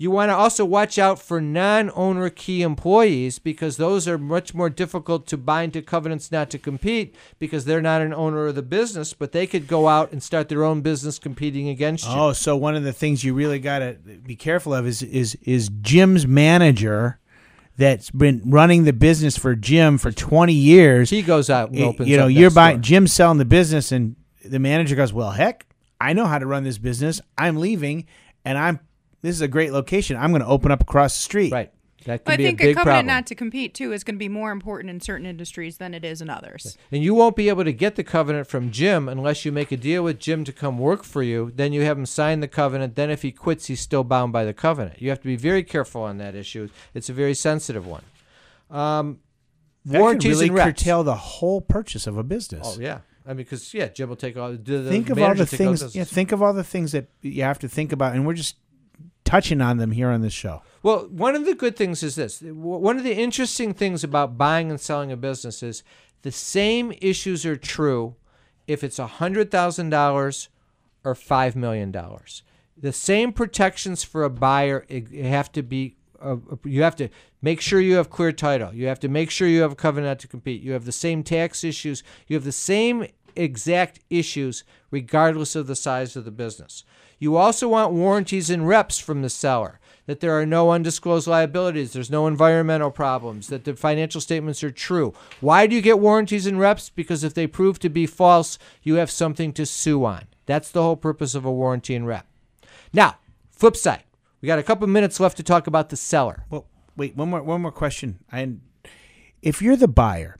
You 0.00 0.12
want 0.12 0.30
to 0.30 0.36
also 0.36 0.64
watch 0.64 0.96
out 0.96 1.18
for 1.18 1.40
non 1.40 1.90
owner 1.92 2.30
key 2.30 2.62
employees 2.62 3.40
because 3.40 3.78
those 3.78 4.06
are 4.06 4.16
much 4.16 4.54
more 4.54 4.70
difficult 4.70 5.26
to 5.26 5.36
bind 5.36 5.72
to 5.72 5.82
covenants 5.82 6.30
not 6.30 6.50
to 6.50 6.58
compete 6.58 7.16
because 7.40 7.64
they're 7.64 7.82
not 7.82 8.00
an 8.00 8.14
owner 8.14 8.46
of 8.46 8.54
the 8.54 8.62
business, 8.62 9.12
but 9.12 9.32
they 9.32 9.44
could 9.44 9.66
go 9.66 9.88
out 9.88 10.12
and 10.12 10.22
start 10.22 10.48
their 10.48 10.62
own 10.62 10.82
business 10.82 11.18
competing 11.18 11.68
against 11.68 12.04
you. 12.04 12.12
Oh, 12.14 12.32
so 12.32 12.56
one 12.56 12.76
of 12.76 12.84
the 12.84 12.92
things 12.92 13.24
you 13.24 13.34
really 13.34 13.58
got 13.58 13.80
to 13.80 13.94
be 13.94 14.36
careful 14.36 14.72
of 14.72 14.86
is 14.86 15.02
is 15.02 15.34
is 15.42 15.68
Jim's 15.82 16.28
manager 16.28 17.18
that's 17.76 18.12
been 18.12 18.40
running 18.44 18.84
the 18.84 18.92
business 18.92 19.36
for 19.36 19.56
Jim 19.56 19.98
for 19.98 20.12
20 20.12 20.52
years. 20.52 21.10
He 21.10 21.22
goes 21.22 21.50
out 21.50 21.70
and 21.70 21.80
opens 21.80 22.08
you 22.08 22.16
know, 22.16 22.28
you're 22.28 22.52
buying. 22.52 22.82
Jim's 22.82 23.12
selling 23.12 23.38
the 23.38 23.44
business 23.44 23.90
and 23.90 24.14
the 24.44 24.60
manager 24.60 24.94
goes, 24.94 25.12
"Well, 25.12 25.32
heck, 25.32 25.66
I 26.00 26.12
know 26.12 26.26
how 26.26 26.38
to 26.38 26.46
run 26.46 26.62
this 26.62 26.78
business. 26.78 27.20
I'm 27.36 27.56
leaving 27.56 28.06
and 28.44 28.56
I'm 28.56 28.78
this 29.22 29.34
is 29.34 29.40
a 29.40 29.48
great 29.48 29.72
location. 29.72 30.16
I'm 30.16 30.30
going 30.30 30.42
to 30.42 30.48
open 30.48 30.70
up 30.70 30.82
across 30.82 31.14
the 31.14 31.22
street." 31.22 31.52
Right. 31.52 31.72
That 32.04 32.24
could 32.24 32.34
I 32.34 32.36
be 32.36 32.44
think 32.44 32.60
a 32.60 32.64
a, 32.64 32.66
big 32.68 32.76
covenant 32.76 32.94
problem. 32.94 33.06
not 33.06 33.26
to 33.26 33.34
compete 33.34 33.74
too 33.74 33.92
is 33.92 34.04
going 34.04 34.14
to 34.14 34.18
be 34.18 34.28
more 34.28 34.52
important 34.52 34.88
in 34.88 35.00
certain 35.00 35.26
industries 35.26 35.78
than 35.78 35.92
it 35.94 36.04
is 36.04 36.22
in 36.22 36.30
others. 36.30 36.78
And 36.92 37.02
you 37.02 37.12
won't 37.12 37.34
be 37.34 37.48
able 37.48 37.64
to 37.64 37.72
get 37.72 37.96
the 37.96 38.04
covenant 38.04 38.46
from 38.46 38.70
Jim 38.70 39.08
unless 39.08 39.44
you 39.44 39.50
make 39.50 39.72
a 39.72 39.76
deal 39.76 40.04
with 40.04 40.20
Jim 40.20 40.44
to 40.44 40.52
come 40.52 40.78
work 40.78 41.02
for 41.02 41.24
you. 41.24 41.52
Then 41.54 41.72
you 41.72 41.82
have 41.82 41.98
him 41.98 42.06
sign 42.06 42.38
the 42.40 42.48
covenant. 42.48 42.94
Then 42.94 43.10
if 43.10 43.22
he 43.22 43.32
quits, 43.32 43.66
he's 43.66 43.80
still 43.80 44.04
bound 44.04 44.32
by 44.32 44.44
the 44.44 44.54
covenant. 44.54 45.02
You 45.02 45.10
have 45.10 45.20
to 45.20 45.26
be 45.26 45.36
very 45.36 45.64
careful 45.64 46.02
on 46.02 46.18
that 46.18 46.34
issue. 46.36 46.68
It's 46.94 47.10
a 47.10 47.12
very 47.12 47.34
sensitive 47.34 47.84
one. 47.86 48.04
Um, 48.70 49.18
That 49.84 49.94
could 49.94 50.00
warranties 50.00 50.36
really 50.36 50.46
and 50.46 50.56
reps. 50.56 50.66
curtail 50.80 51.02
the 51.04 51.16
whole 51.16 51.60
purchase 51.60 52.06
of 52.06 52.16
a 52.16 52.22
business. 52.22 52.62
Oh 52.64 52.80
yeah, 52.80 53.00
I 53.26 53.30
mean 53.30 53.38
because 53.38 53.74
yeah, 53.74 53.88
Jim 53.88 54.08
will 54.08 54.16
take 54.16 54.36
all 54.36 54.52
the, 54.52 54.56
the 54.56 54.88
think 54.88 55.10
of 55.10 55.18
all 55.18 55.34
the 55.34 55.46
things. 55.46 55.94
Yeah, 55.96 56.04
think 56.04 56.32
of 56.32 56.42
all 56.42 56.52
the 56.52 56.64
things 56.64 56.92
that 56.92 57.08
you 57.22 57.42
have 57.42 57.58
to 57.58 57.68
think 57.68 57.92
about, 57.92 58.14
and 58.14 58.24
we're 58.26 58.34
just 58.34 58.56
touching 59.28 59.60
on 59.60 59.76
them 59.76 59.90
here 59.90 60.08
on 60.08 60.22
this 60.22 60.32
show. 60.32 60.62
Well, 60.82 61.06
one 61.10 61.36
of 61.36 61.44
the 61.44 61.54
good 61.54 61.76
things 61.76 62.02
is 62.02 62.14
this. 62.14 62.40
One 62.40 62.96
of 62.96 63.04
the 63.04 63.14
interesting 63.14 63.74
things 63.74 64.02
about 64.02 64.38
buying 64.38 64.70
and 64.70 64.80
selling 64.80 65.12
a 65.12 65.18
business 65.18 65.62
is 65.62 65.82
the 66.22 66.32
same 66.32 66.94
issues 67.02 67.44
are 67.44 67.56
true 67.56 68.16
if 68.66 68.82
it's 68.82 68.98
$100,000 68.98 70.48
or 71.04 71.14
$5 71.14 71.56
million. 71.56 71.94
The 72.76 72.92
same 72.92 73.32
protections 73.32 74.02
for 74.02 74.24
a 74.24 74.30
buyer 74.30 74.86
have 75.22 75.52
to 75.52 75.62
be 75.62 75.96
uh, 76.20 76.36
you 76.64 76.82
have 76.82 76.96
to 76.96 77.08
make 77.42 77.60
sure 77.60 77.80
you 77.80 77.94
have 77.94 78.10
clear 78.10 78.32
title. 78.32 78.74
You 78.74 78.88
have 78.88 78.98
to 79.00 79.08
make 79.08 79.30
sure 79.30 79.46
you 79.46 79.62
have 79.62 79.72
a 79.72 79.76
covenant 79.76 80.18
to 80.20 80.26
compete. 80.26 80.62
You 80.62 80.72
have 80.72 80.84
the 80.84 80.90
same 80.90 81.22
tax 81.22 81.62
issues. 81.62 82.02
You 82.26 82.34
have 82.34 82.44
the 82.44 82.50
same 82.50 83.06
exact 83.38 84.00
issues 84.10 84.64
regardless 84.90 85.54
of 85.54 85.66
the 85.66 85.76
size 85.76 86.16
of 86.16 86.24
the 86.24 86.30
business. 86.30 86.84
You 87.18 87.36
also 87.36 87.68
want 87.68 87.92
warranties 87.92 88.50
and 88.50 88.66
reps 88.66 88.98
from 88.98 89.22
the 89.22 89.30
seller 89.30 89.80
that 90.06 90.20
there 90.20 90.32
are 90.32 90.46
no 90.46 90.70
undisclosed 90.70 91.26
liabilities, 91.26 91.92
there's 91.92 92.10
no 92.10 92.26
environmental 92.26 92.90
problems, 92.90 93.48
that 93.48 93.64
the 93.64 93.76
financial 93.76 94.22
statements 94.22 94.64
are 94.64 94.70
true. 94.70 95.12
Why 95.40 95.66
do 95.66 95.76
you 95.76 95.82
get 95.82 95.98
warranties 95.98 96.46
and 96.46 96.58
reps? 96.58 96.88
Because 96.88 97.22
if 97.22 97.34
they 97.34 97.46
prove 97.46 97.78
to 97.80 97.90
be 97.90 98.06
false, 98.06 98.58
you 98.82 98.94
have 98.94 99.10
something 99.10 99.52
to 99.52 99.66
sue 99.66 100.06
on. 100.06 100.24
That's 100.46 100.70
the 100.70 100.82
whole 100.82 100.96
purpose 100.96 101.34
of 101.34 101.44
a 101.44 101.52
warranty 101.52 101.94
and 101.94 102.06
rep. 102.06 102.26
Now, 102.90 103.18
flip 103.50 103.76
side. 103.76 104.04
We 104.40 104.46
got 104.46 104.58
a 104.58 104.62
couple 104.62 104.86
minutes 104.86 105.20
left 105.20 105.36
to 105.36 105.42
talk 105.42 105.66
about 105.66 105.90
the 105.90 105.96
seller. 105.96 106.44
Well, 106.48 106.66
wait, 106.96 107.14
one 107.14 107.28
more 107.28 107.42
one 107.42 107.60
more 107.60 107.72
question. 107.72 108.20
And 108.32 108.62
if 109.42 109.60
you're 109.60 109.76
the 109.76 109.88
buyer 109.88 110.38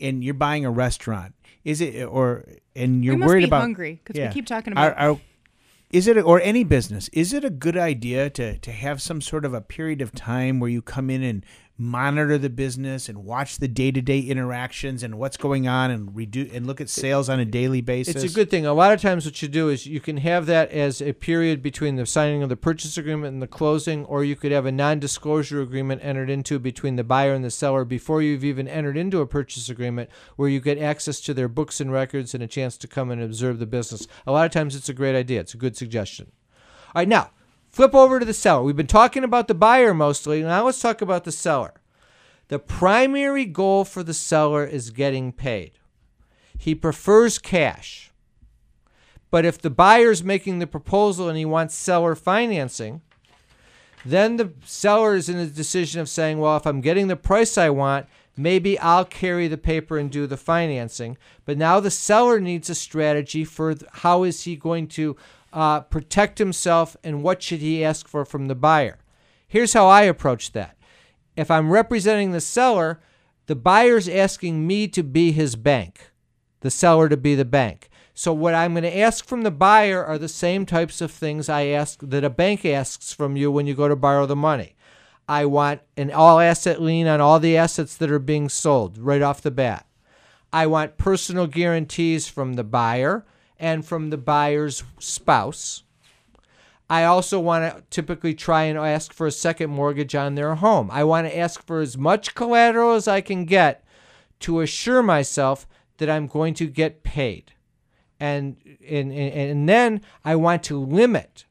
and 0.00 0.22
you're 0.22 0.34
buying 0.34 0.64
a 0.64 0.70
restaurant, 0.70 1.34
is 1.64 1.80
it 1.80 2.04
or 2.04 2.44
and 2.76 3.04
you're 3.04 3.18
worried 3.18 3.40
be 3.40 3.46
about 3.46 3.60
hungry 3.62 4.00
because 4.02 4.18
Yeah. 4.18 4.28
we 4.28 4.34
keep 4.34 4.46
talking 4.46 4.72
about. 4.72 4.96
are- 4.98 5.20
is 5.90 6.06
it 6.06 6.18
or 6.18 6.40
any 6.42 6.64
business? 6.64 7.08
Is 7.14 7.32
it 7.32 7.44
a 7.44 7.50
good 7.50 7.76
idea 7.76 8.28
to 8.30 8.58
to 8.58 8.72
have 8.72 9.00
some 9.00 9.20
sort 9.20 9.44
of 9.44 9.54
a 9.54 9.60
period 9.60 10.02
of 10.02 10.12
time 10.12 10.60
where 10.60 10.68
you 10.70 10.82
come 10.82 11.08
in 11.08 11.22
and 11.22 11.44
monitor 11.80 12.36
the 12.36 12.50
business 12.50 13.08
and 13.08 13.24
watch 13.24 13.58
the 13.58 13.68
day 13.68 13.92
to 13.92 14.02
day 14.02 14.18
interactions 14.18 15.04
and 15.04 15.16
what's 15.16 15.36
going 15.36 15.68
on 15.68 15.92
and 15.92 16.10
redo 16.10 16.52
and 16.52 16.66
look 16.66 16.80
at 16.80 16.88
sales 16.88 17.28
on 17.28 17.38
a 17.38 17.44
daily 17.44 17.80
basis? 17.80 18.16
It's 18.16 18.32
a 18.32 18.34
good 18.34 18.50
thing. 18.50 18.66
A 18.66 18.74
lot 18.74 18.92
of 18.92 19.00
times, 19.00 19.24
what 19.24 19.40
you 19.40 19.46
do 19.46 19.68
is 19.68 19.86
you 19.86 20.00
can 20.00 20.16
have 20.16 20.46
that 20.46 20.72
as 20.72 21.00
a 21.00 21.12
period 21.12 21.62
between 21.62 21.94
the 21.94 22.04
signing 22.04 22.42
of 22.42 22.48
the 22.48 22.56
purchase 22.56 22.98
agreement 22.98 23.32
and 23.32 23.40
the 23.40 23.46
closing, 23.46 24.04
or 24.06 24.24
you 24.24 24.34
could 24.34 24.50
have 24.50 24.66
a 24.66 24.72
non 24.72 24.98
disclosure 24.98 25.62
agreement 25.62 26.04
entered 26.04 26.28
into 26.28 26.58
between 26.58 26.96
the 26.96 27.04
buyer 27.04 27.32
and 27.32 27.44
the 27.44 27.50
seller 27.50 27.84
before 27.84 28.20
you've 28.20 28.44
even 28.44 28.66
entered 28.66 28.96
into 28.96 29.20
a 29.20 29.26
purchase 29.26 29.68
agreement 29.68 30.10
where 30.34 30.48
you 30.48 30.60
get 30.60 30.78
access 30.78 31.20
to 31.20 31.32
their 31.32 31.48
books 31.48 31.80
and 31.80 31.92
records 31.92 32.34
and 32.34 32.42
a 32.42 32.48
chance 32.48 32.76
to 32.76 32.88
come 32.88 33.10
and 33.10 33.22
observe 33.22 33.60
the 33.60 33.66
business. 33.66 34.08
A 34.26 34.32
lot 34.32 34.46
of 34.46 34.52
times, 34.52 34.74
it's 34.74 34.88
a 34.88 34.94
great 34.94 35.14
idea. 35.14 35.40
It's 35.40 35.54
a 35.54 35.58
good 35.58 35.76
suggestion. 35.76 36.32
All 36.94 37.00
right, 37.00 37.08
now 37.08 37.30
flip 37.68 37.94
over 37.94 38.18
to 38.18 38.26
the 38.26 38.34
seller. 38.34 38.62
We've 38.62 38.76
been 38.76 38.86
talking 38.86 39.24
about 39.24 39.48
the 39.48 39.54
buyer 39.54 39.94
mostly. 39.94 40.42
Now 40.42 40.64
let's 40.64 40.80
talk 40.80 41.00
about 41.00 41.24
the 41.24 41.32
seller. 41.32 41.74
The 42.48 42.58
primary 42.58 43.44
goal 43.44 43.84
for 43.84 44.02
the 44.02 44.14
seller 44.14 44.64
is 44.64 44.90
getting 44.90 45.32
paid. 45.32 45.72
He 46.56 46.74
prefers 46.74 47.38
cash. 47.38 48.10
But 49.30 49.44
if 49.44 49.60
the 49.60 49.70
buyer's 49.70 50.24
making 50.24 50.58
the 50.58 50.66
proposal 50.66 51.28
and 51.28 51.36
he 51.36 51.44
wants 51.44 51.74
seller 51.74 52.14
financing, 52.14 53.02
then 54.04 54.36
the 54.36 54.52
seller 54.64 55.14
is 55.14 55.28
in 55.28 55.36
a 55.36 55.46
decision 55.46 56.00
of 56.00 56.08
saying, 56.08 56.38
well, 56.38 56.56
if 56.56 56.66
I'm 56.66 56.80
getting 56.80 57.08
the 57.08 57.16
price 57.16 57.58
I 57.58 57.68
want, 57.68 58.06
maybe 58.36 58.78
I'll 58.78 59.04
carry 59.04 59.48
the 59.48 59.58
paper 59.58 59.98
and 59.98 60.10
do 60.10 60.26
the 60.26 60.36
financing. 60.36 61.18
But 61.44 61.58
now 61.58 61.80
the 61.80 61.90
seller 61.90 62.40
needs 62.40 62.70
a 62.70 62.74
strategy 62.74 63.44
for 63.44 63.74
how 63.92 64.22
is 64.22 64.44
he 64.44 64.56
going 64.56 64.86
to 64.88 65.16
uh, 65.52 65.80
protect 65.80 66.38
himself 66.38 66.96
and 67.02 67.22
what 67.22 67.42
should 67.42 67.60
he 67.60 67.84
ask 67.84 68.06
for 68.06 68.24
from 68.24 68.48
the 68.48 68.54
buyer. 68.54 68.98
Here's 69.46 69.72
how 69.72 69.86
I 69.86 70.02
approach 70.02 70.52
that. 70.52 70.76
If 71.36 71.50
I'm 71.50 71.70
representing 71.70 72.32
the 72.32 72.40
seller, 72.40 73.00
the 73.46 73.56
buyer's 73.56 74.08
asking 74.08 74.66
me 74.66 74.88
to 74.88 75.02
be 75.02 75.32
his 75.32 75.56
bank, 75.56 76.10
the 76.60 76.70
seller 76.70 77.08
to 77.08 77.16
be 77.16 77.34
the 77.34 77.44
bank. 77.44 77.88
So 78.12 78.32
what 78.32 78.54
I'm 78.54 78.72
going 78.72 78.82
to 78.82 78.98
ask 78.98 79.24
from 79.24 79.42
the 79.42 79.50
buyer 79.50 80.04
are 80.04 80.18
the 80.18 80.28
same 80.28 80.66
types 80.66 81.00
of 81.00 81.12
things 81.12 81.48
I 81.48 81.66
ask 81.66 82.00
that 82.02 82.24
a 82.24 82.30
bank 82.30 82.66
asks 82.66 83.12
from 83.12 83.36
you 83.36 83.50
when 83.50 83.66
you 83.66 83.74
go 83.74 83.86
to 83.86 83.94
borrow 83.94 84.26
the 84.26 84.34
money. 84.34 84.74
I 85.28 85.46
want 85.46 85.82
an 85.96 86.10
all 86.10 86.40
asset 86.40 86.82
lien 86.82 87.06
on 87.06 87.20
all 87.20 87.38
the 87.38 87.56
assets 87.56 87.96
that 87.96 88.10
are 88.10 88.18
being 88.18 88.48
sold 88.48 88.98
right 88.98 89.22
off 89.22 89.40
the 89.40 89.50
bat. 89.50 89.86
I 90.52 90.66
want 90.66 90.98
personal 90.98 91.46
guarantees 91.46 92.26
from 92.26 92.54
the 92.54 92.64
buyer 92.64 93.24
and 93.58 93.84
from 93.84 94.10
the 94.10 94.18
buyer's 94.18 94.84
spouse. 94.98 95.82
I 96.90 97.04
also 97.04 97.38
want 97.38 97.74
to 97.74 97.82
typically 97.90 98.34
try 98.34 98.64
and 98.64 98.78
ask 98.78 99.12
for 99.12 99.26
a 99.26 99.32
second 99.32 99.70
mortgage 99.70 100.14
on 100.14 100.34
their 100.34 100.54
home. 100.54 100.90
I 100.90 101.04
want 101.04 101.26
to 101.26 101.36
ask 101.36 101.64
for 101.66 101.80
as 101.80 101.98
much 101.98 102.34
collateral 102.34 102.94
as 102.94 103.06
I 103.06 103.20
can 103.20 103.44
get 103.44 103.84
to 104.40 104.60
assure 104.60 105.02
myself 105.02 105.66
that 105.98 106.08
I'm 106.08 106.26
going 106.26 106.54
to 106.54 106.66
get 106.66 107.02
paid. 107.02 107.52
And 108.18 108.56
and, 108.88 109.12
and, 109.12 109.68
then 109.68 110.00
I 110.24 110.34
want 110.34 110.64
to 110.64 110.80
limit 110.80 111.44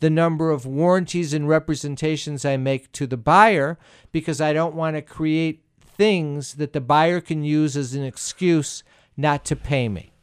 the 0.00 0.08
number 0.08 0.50
of 0.50 0.64
warranties 0.64 1.34
and 1.34 1.48
representations 1.48 2.46
I 2.46 2.56
make 2.56 2.92
to 2.92 3.06
the 3.06 3.18
buyer 3.18 3.78
because 4.10 4.40
I 4.40 4.54
don't 4.54 4.74
want 4.74 4.96
to 4.96 5.02
create 5.02 5.64
things 5.82 6.54
that 6.54 6.72
the 6.72 6.80
buyer 6.80 7.20
can 7.20 7.44
use 7.44 7.76
as 7.76 7.94
an 7.94 8.04
excuse 8.04 8.82
not 9.18 9.44
to 9.46 9.56
pay 9.56 9.88
me. 9.88 10.13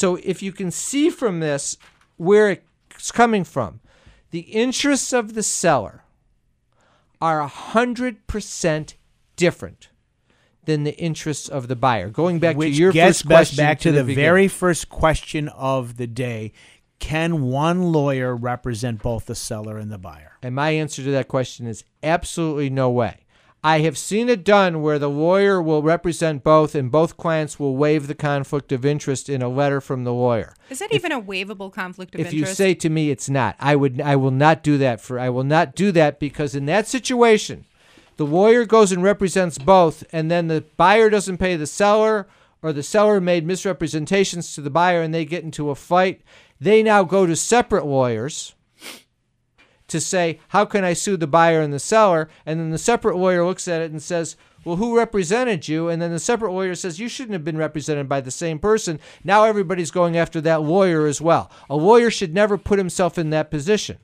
So 0.00 0.16
if 0.24 0.42
you 0.42 0.50
can 0.52 0.70
see 0.70 1.10
from 1.10 1.40
this 1.40 1.76
where 2.16 2.62
it's 2.90 3.12
coming 3.12 3.44
from, 3.44 3.80
the 4.30 4.40
interests 4.40 5.12
of 5.12 5.34
the 5.34 5.42
seller 5.42 6.04
are 7.20 7.46
100% 7.46 8.94
different 9.36 9.88
than 10.64 10.84
the 10.84 10.98
interests 10.98 11.50
of 11.50 11.68
the 11.68 11.76
buyer. 11.76 12.08
Going 12.08 12.38
back 12.38 12.56
Which 12.56 12.76
to 12.76 12.80
your 12.80 12.92
gets 12.92 13.20
first 13.20 13.26
question 13.26 13.56
back 13.58 13.80
to, 13.80 13.92
the, 13.92 14.02
beginning. 14.02 14.24
very 14.24 14.48
first 14.48 14.88
question 14.88 15.48
of 15.48 15.98
the 15.98 16.06
day. 16.06 16.52
Can 16.98 17.42
one 17.42 17.92
lawyer 17.92 18.34
represent 18.34 19.02
both 19.02 19.26
the 19.26 19.34
seller 19.34 19.76
and 19.76 19.92
the 19.92 19.98
buyer? 19.98 20.32
And 20.42 20.54
my 20.54 20.70
answer 20.70 21.02
to 21.02 21.10
that 21.10 21.28
question 21.28 21.66
is 21.66 21.84
absolutely 22.02 22.70
no 22.70 22.88
way. 22.88 23.26
I 23.62 23.80
have 23.80 23.98
seen 23.98 24.30
it 24.30 24.42
done 24.42 24.80
where 24.80 24.98
the 24.98 25.10
lawyer 25.10 25.60
will 25.60 25.82
represent 25.82 26.42
both 26.42 26.74
and 26.74 26.90
both 26.90 27.18
clients 27.18 27.58
will 27.58 27.76
waive 27.76 28.06
the 28.06 28.14
conflict 28.14 28.72
of 28.72 28.86
interest 28.86 29.28
in 29.28 29.42
a 29.42 29.48
letter 29.48 29.82
from 29.82 30.04
the 30.04 30.14
lawyer. 30.14 30.54
is 30.70 30.78
that 30.78 30.92
even 30.94 31.12
a 31.12 31.20
waivable 31.20 31.70
conflict 31.70 32.14
of 32.14 32.20
interest? 32.20 32.34
if 32.34 32.40
you 32.40 32.46
say 32.46 32.72
to 32.74 32.88
me 32.88 33.10
it's 33.10 33.28
not, 33.28 33.56
I 33.60 33.76
would 33.76 34.00
I 34.00 34.16
will 34.16 34.30
not 34.30 34.62
do 34.62 34.78
that 34.78 35.00
for 35.00 35.18
I 35.18 35.28
will 35.28 35.44
not 35.44 35.74
do 35.74 35.92
that 35.92 36.18
because 36.18 36.54
in 36.54 36.64
that 36.66 36.88
situation, 36.88 37.66
the 38.16 38.24
lawyer 38.24 38.64
goes 38.64 38.92
and 38.92 39.02
represents 39.02 39.58
both 39.58 40.04
and 40.10 40.30
then 40.30 40.48
the 40.48 40.64
buyer 40.78 41.10
doesn't 41.10 41.38
pay 41.38 41.56
the 41.56 41.66
seller 41.66 42.26
or 42.62 42.72
the 42.72 42.82
seller 42.82 43.20
made 43.20 43.46
misrepresentations 43.46 44.54
to 44.54 44.62
the 44.62 44.70
buyer 44.70 45.02
and 45.02 45.12
they 45.12 45.26
get 45.26 45.44
into 45.44 45.68
a 45.70 45.74
fight. 45.74 46.22
They 46.60 46.82
now 46.82 47.04
go 47.04 47.26
to 47.26 47.36
separate 47.36 47.86
lawyers. 47.86 48.54
To 49.90 50.00
say, 50.00 50.40
how 50.48 50.64
can 50.64 50.84
I 50.84 50.94
sue 50.94 51.16
the 51.16 51.26
buyer 51.26 51.60
and 51.60 51.72
the 51.72 51.78
seller? 51.78 52.28
And 52.46 52.58
then 52.58 52.70
the 52.70 52.78
separate 52.78 53.16
lawyer 53.16 53.44
looks 53.44 53.68
at 53.68 53.82
it 53.82 53.90
and 53.90 54.02
says, 54.02 54.36
well, 54.64 54.76
who 54.76 54.96
represented 54.96 55.68
you? 55.68 55.88
And 55.88 56.00
then 56.00 56.10
the 56.10 56.18
separate 56.18 56.52
lawyer 56.52 56.74
says, 56.74 56.98
you 56.98 57.08
shouldn't 57.08 57.32
have 57.32 57.44
been 57.44 57.56
represented 57.56 58.08
by 58.08 58.20
the 58.20 58.30
same 58.30 58.58
person. 58.58 59.00
Now 59.24 59.44
everybody's 59.44 59.90
going 59.90 60.16
after 60.16 60.40
that 60.42 60.62
lawyer 60.62 61.06
as 61.06 61.20
well. 61.20 61.50
A 61.68 61.76
lawyer 61.76 62.10
should 62.10 62.34
never 62.34 62.58
put 62.58 62.78
himself 62.78 63.18
in 63.18 63.30
that 63.30 63.50
position. 63.50 63.98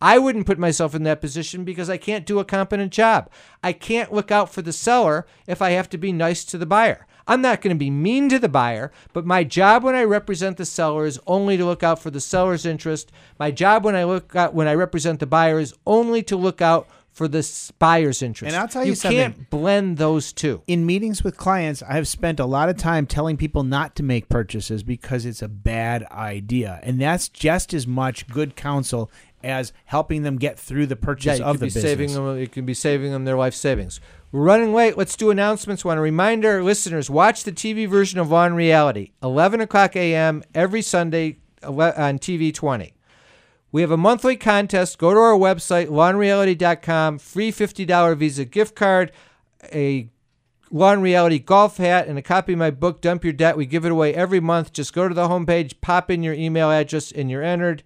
I 0.00 0.18
wouldn't 0.18 0.46
put 0.46 0.58
myself 0.58 0.94
in 0.94 1.02
that 1.04 1.20
position 1.20 1.64
because 1.64 1.90
I 1.90 1.96
can't 1.96 2.24
do 2.24 2.38
a 2.38 2.44
competent 2.44 2.92
job. 2.92 3.30
I 3.62 3.72
can't 3.72 4.12
look 4.12 4.30
out 4.30 4.52
for 4.52 4.62
the 4.62 4.72
seller 4.72 5.26
if 5.46 5.60
I 5.60 5.70
have 5.70 5.88
to 5.90 5.98
be 5.98 6.12
nice 6.12 6.44
to 6.44 6.58
the 6.58 6.66
buyer. 6.66 7.06
I'm 7.28 7.42
not 7.42 7.60
going 7.60 7.76
to 7.76 7.78
be 7.78 7.90
mean 7.90 8.28
to 8.30 8.38
the 8.38 8.48
buyer, 8.48 8.90
but 9.12 9.26
my 9.26 9.44
job 9.44 9.84
when 9.84 9.94
I 9.94 10.02
represent 10.02 10.56
the 10.56 10.64
seller 10.64 11.06
is 11.06 11.20
only 11.26 11.56
to 11.58 11.64
look 11.64 11.82
out 11.82 12.00
for 12.00 12.10
the 12.10 12.20
seller's 12.20 12.64
interest. 12.66 13.12
My 13.38 13.50
job 13.50 13.84
when 13.84 13.94
I 13.94 14.04
look 14.04 14.34
out 14.34 14.54
when 14.54 14.66
I 14.66 14.74
represent 14.74 15.20
the 15.20 15.26
buyer 15.26 15.60
is 15.60 15.74
only 15.86 16.22
to 16.24 16.36
look 16.36 16.62
out 16.62 16.88
for 17.18 17.26
the 17.26 17.72
buyer's 17.80 18.22
interest. 18.22 18.54
And 18.54 18.60
I'll 18.60 18.68
tell 18.68 18.84
you 18.84 18.90
you 18.90 18.94
something. 18.94 19.18
can't 19.18 19.50
blend 19.50 19.96
those 19.96 20.32
two. 20.32 20.62
in 20.68 20.86
meetings 20.86 21.24
with 21.24 21.36
clients, 21.36 21.82
I 21.82 21.94
have 21.94 22.06
spent 22.06 22.38
a 22.38 22.46
lot 22.46 22.68
of 22.68 22.76
time 22.76 23.06
telling 23.06 23.36
people 23.36 23.64
not 23.64 23.96
to 23.96 24.04
make 24.04 24.28
purchases 24.28 24.84
because 24.84 25.26
it's 25.26 25.42
a 25.42 25.48
bad 25.48 26.04
idea. 26.12 26.78
And 26.84 27.00
that's 27.00 27.28
just 27.28 27.74
as 27.74 27.88
much 27.88 28.28
good 28.28 28.54
counsel 28.54 29.10
as 29.42 29.72
helping 29.86 30.22
them 30.22 30.36
get 30.36 30.58
through 30.58 30.86
the 30.86 30.96
purchase 30.96 31.40
you 31.40 31.44
of 31.44 31.58
the 31.58 31.66
be 31.66 31.66
business. 31.66 31.82
saving 31.82 32.12
them. 32.12 32.38
It 32.38 32.52
could 32.52 32.66
be 32.66 32.74
saving 32.74 33.10
them 33.10 33.24
their 33.24 33.36
life 33.36 33.54
savings. 33.54 34.00
We're 34.30 34.42
running 34.42 34.74
late. 34.74 34.98
Let's 34.98 35.16
do 35.16 35.30
announcements. 35.30 35.86
Want 35.86 35.96
to 35.96 36.02
remind 36.02 36.44
our 36.44 36.62
listeners: 36.62 37.08
watch 37.08 37.44
the 37.44 37.52
TV 37.52 37.88
version 37.88 38.18
of 38.18 38.30
and 38.30 38.54
Reality, 38.54 39.12
11 39.22 39.62
o'clock 39.62 39.96
a.m. 39.96 40.42
every 40.54 40.82
Sunday 40.82 41.38
on 41.62 42.18
TV 42.18 42.52
20. 42.52 42.92
We 43.72 43.80
have 43.80 43.90
a 43.90 43.96
monthly 43.96 44.36
contest. 44.36 44.98
Go 44.98 45.14
to 45.14 45.20
our 45.20 45.32
website, 45.32 45.88
lawandreality.com. 45.88 47.18
Free 47.18 47.50
$50 47.50 48.16
Visa 48.16 48.44
gift 48.44 48.74
card, 48.74 49.12
a 49.72 50.10
Law 50.70 50.92
and 50.92 51.02
Reality 51.02 51.38
golf 51.38 51.78
hat, 51.78 52.06
and 52.06 52.18
a 52.18 52.22
copy 52.22 52.52
of 52.52 52.58
my 52.58 52.70
book, 52.70 53.00
Dump 53.00 53.24
Your 53.24 53.32
Debt. 53.32 53.56
We 53.56 53.64
give 53.64 53.86
it 53.86 53.92
away 53.92 54.14
every 54.14 54.40
month. 54.40 54.74
Just 54.74 54.92
go 54.92 55.08
to 55.08 55.14
the 55.14 55.28
homepage, 55.28 55.80
pop 55.80 56.10
in 56.10 56.22
your 56.22 56.34
email 56.34 56.70
address, 56.70 57.12
and 57.12 57.30
you're 57.30 57.42
entered. 57.42 57.82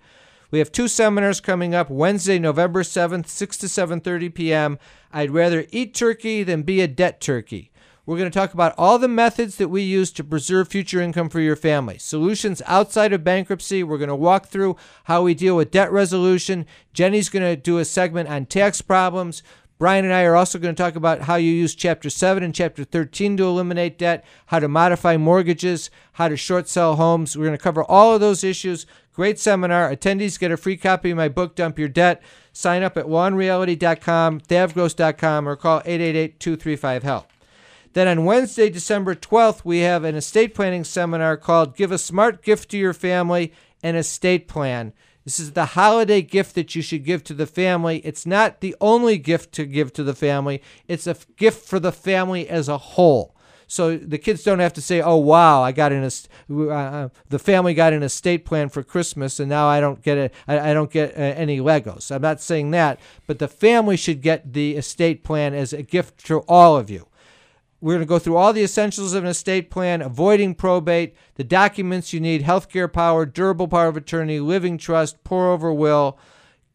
We 0.53 0.59
have 0.59 0.71
two 0.71 0.87
seminars 0.87 1.41
coming 1.41 1.75
up 1.75 1.89
Wednesday, 1.89 2.39
November 2.39 2.83
7th, 2.83 3.27
6 3.27 3.57
to 3.57 3.67
7:30 3.69 4.35
p.m. 4.35 4.79
I'd 5.11 5.31
rather 5.31 5.65
eat 5.71 5.95
turkey 5.95 6.43
than 6.43 6.63
be 6.63 6.83
a 6.83 6.87
debt 6.87 7.23
turkey. 7.23 7.73
We're 8.05 8.19
going 8.19 8.31
to 8.31 8.39
talk 8.39 8.53
about 8.53 8.75
all 8.77 8.99
the 8.99 9.09
methods 9.09 9.57
that 9.57 9.71
we 9.71 9.81
use 9.81 10.13
to 10.13 10.25
preserve 10.25 10.69
future 10.69 11.01
income 11.01 11.31
for 11.31 11.41
your 11.41 11.57
family. 11.57 11.97
Solutions 11.97 12.61
outside 12.67 13.15
of 13.15 13.25
bankruptcy. 13.25 13.83
We're 13.83 13.97
going 13.97 14.09
to 14.09 14.15
walk 14.15 14.49
through 14.49 14.77
how 15.05 15.23
we 15.23 15.33
deal 15.33 15.57
with 15.57 15.71
debt 15.71 15.91
resolution. 15.91 16.67
Jenny's 16.93 17.31
going 17.31 17.45
to 17.45 17.57
do 17.57 17.79
a 17.79 17.85
segment 17.87 18.29
on 18.29 18.45
tax 18.45 18.83
problems. 18.83 19.43
Brian 19.79 20.05
and 20.05 20.15
I 20.15 20.23
are 20.23 20.37
also 20.37 20.61
going 20.61 20.75
to 20.75 20.81
talk 20.81 20.95
about 20.95 21.23
how 21.23 21.35
you 21.35 21.51
use 21.51 21.75
Chapter 21.75 22.09
7 22.09 22.43
and 22.43 22.55
Chapter 22.55 22.85
13 22.85 23.37
to 23.39 23.45
eliminate 23.45 23.99
debt, 23.99 24.25
how 24.47 24.61
to 24.61 24.69
modify 24.69 25.17
mortgages, 25.17 25.91
how 26.13 26.29
to 26.29 26.37
short 26.37 26.69
sell 26.69 26.95
homes. 26.95 27.37
We're 27.37 27.47
going 27.47 27.59
to 27.59 27.63
cover 27.63 27.83
all 27.83 28.15
of 28.15 28.21
those 28.21 28.45
issues. 28.45 28.87
Great 29.13 29.39
seminar. 29.39 29.95
Attendees 29.95 30.39
get 30.39 30.51
a 30.51 30.57
free 30.57 30.77
copy 30.77 31.11
of 31.11 31.17
my 31.17 31.29
book, 31.29 31.55
Dump 31.55 31.79
Your 31.79 31.89
Debt. 31.89 32.23
Sign 32.53 32.83
up 32.83 32.97
at 32.97 33.07
lawandreality.com, 33.07 34.41
thavgross.com, 34.41 35.49
or 35.49 35.57
call 35.57 35.83
888 35.85 36.41
235 36.41 37.03
HELP. 37.03 37.31
Then 37.93 38.09
on 38.09 38.25
Wednesday, 38.25 38.71
December 38.71 39.15
12th, 39.15 39.65
we 39.65 39.81
have 39.81 40.05
an 40.05 40.15
estate 40.15 40.55
planning 40.55 40.83
seminar 40.85 41.37
called 41.37 41.77
Give 41.77 41.93
a 41.93 41.99
Smart 41.99 42.43
Gift 42.43 42.71
to 42.71 42.79
Your 42.79 42.95
Family 42.95 43.53
an 43.83 43.97
Estate 43.97 44.49
Plan. 44.49 44.93
This 45.25 45.39
is 45.39 45.53
the 45.53 45.67
holiday 45.67 46.23
gift 46.23 46.55
that 46.55 46.75
you 46.75 46.83
should 46.83 47.05
give 47.05 47.23
to 47.25 47.35
the 47.35 47.47
family. 47.47 47.99
It's 47.99 48.27
not 48.27 48.61
the 48.61 48.75
only 48.81 49.19
gift 49.19 49.53
to 49.53 49.65
give 49.65 49.93
to 49.95 50.03
the 50.03 50.15
family, 50.15 50.63
it's 50.89 51.07
a 51.07 51.17
gift 51.37 51.67
for 51.69 51.79
the 51.79 51.93
family 51.93 52.49
as 52.49 52.69
a 52.69 52.79
whole. 52.79 53.37
So 53.73 53.97
the 53.97 54.19
kids 54.19 54.43
don't 54.43 54.59
have 54.59 54.75
to 54.75 54.83
say, 54.83 55.01
"Oh 55.01 55.17
wow, 55.17 55.63
I 55.63 55.73
got 55.73 55.93
an 55.93 56.05
uh, 56.05 56.69
uh, 56.69 57.09
the 57.31 57.39
family 57.39 57.73
got 57.73 57.95
an 57.95 58.03
estate 58.03 58.45
plan 58.45 58.69
for 58.69 58.83
Christmas, 58.83 59.41
and 59.41 59.49
now 59.49 59.67
I 59.67 59.81
don't 59.81 60.03
get 60.03 60.19
it. 60.19 60.35
I, 60.47 60.75
don't 60.75 60.91
get 60.91 61.17
uh, 61.17 61.21
any 61.23 61.59
Legos." 61.59 62.15
I'm 62.15 62.21
not 62.21 62.43
saying 62.43 62.73
that, 62.73 63.01
but 63.27 63.39
the 63.39 63.49
family 63.49 63.97
should 63.97 64.21
get 64.21 64.53
the 64.53 64.77
estate 64.77 65.25
plan 65.25 65.55
as 65.55 65.73
a 65.73 65.83
gift 65.83 66.23
to 66.27 66.41
all 66.41 66.77
of 66.77 66.91
you. 66.91 67.07
We're 67.81 67.95
going 67.95 68.05
to 68.05 68.07
go 68.07 68.19
through 68.19 68.37
all 68.37 68.53
the 68.53 68.63
essentials 68.63 69.15
of 69.15 69.25
an 69.25 69.31
estate 69.31 69.71
plan, 69.71 70.03
avoiding 70.03 70.55
probate, 70.55 71.17
the 71.37 71.45
documents 71.45 72.13
you 72.13 72.21
need, 72.21 72.43
healthcare 72.43 72.93
power, 72.93 73.25
durable 73.25 73.69
power 73.69 73.87
of 73.87 73.97
attorney, 73.97 74.39
living 74.39 74.77
trust, 74.77 75.25
pour 75.25 75.51
over 75.51 75.73
will. 75.73 76.19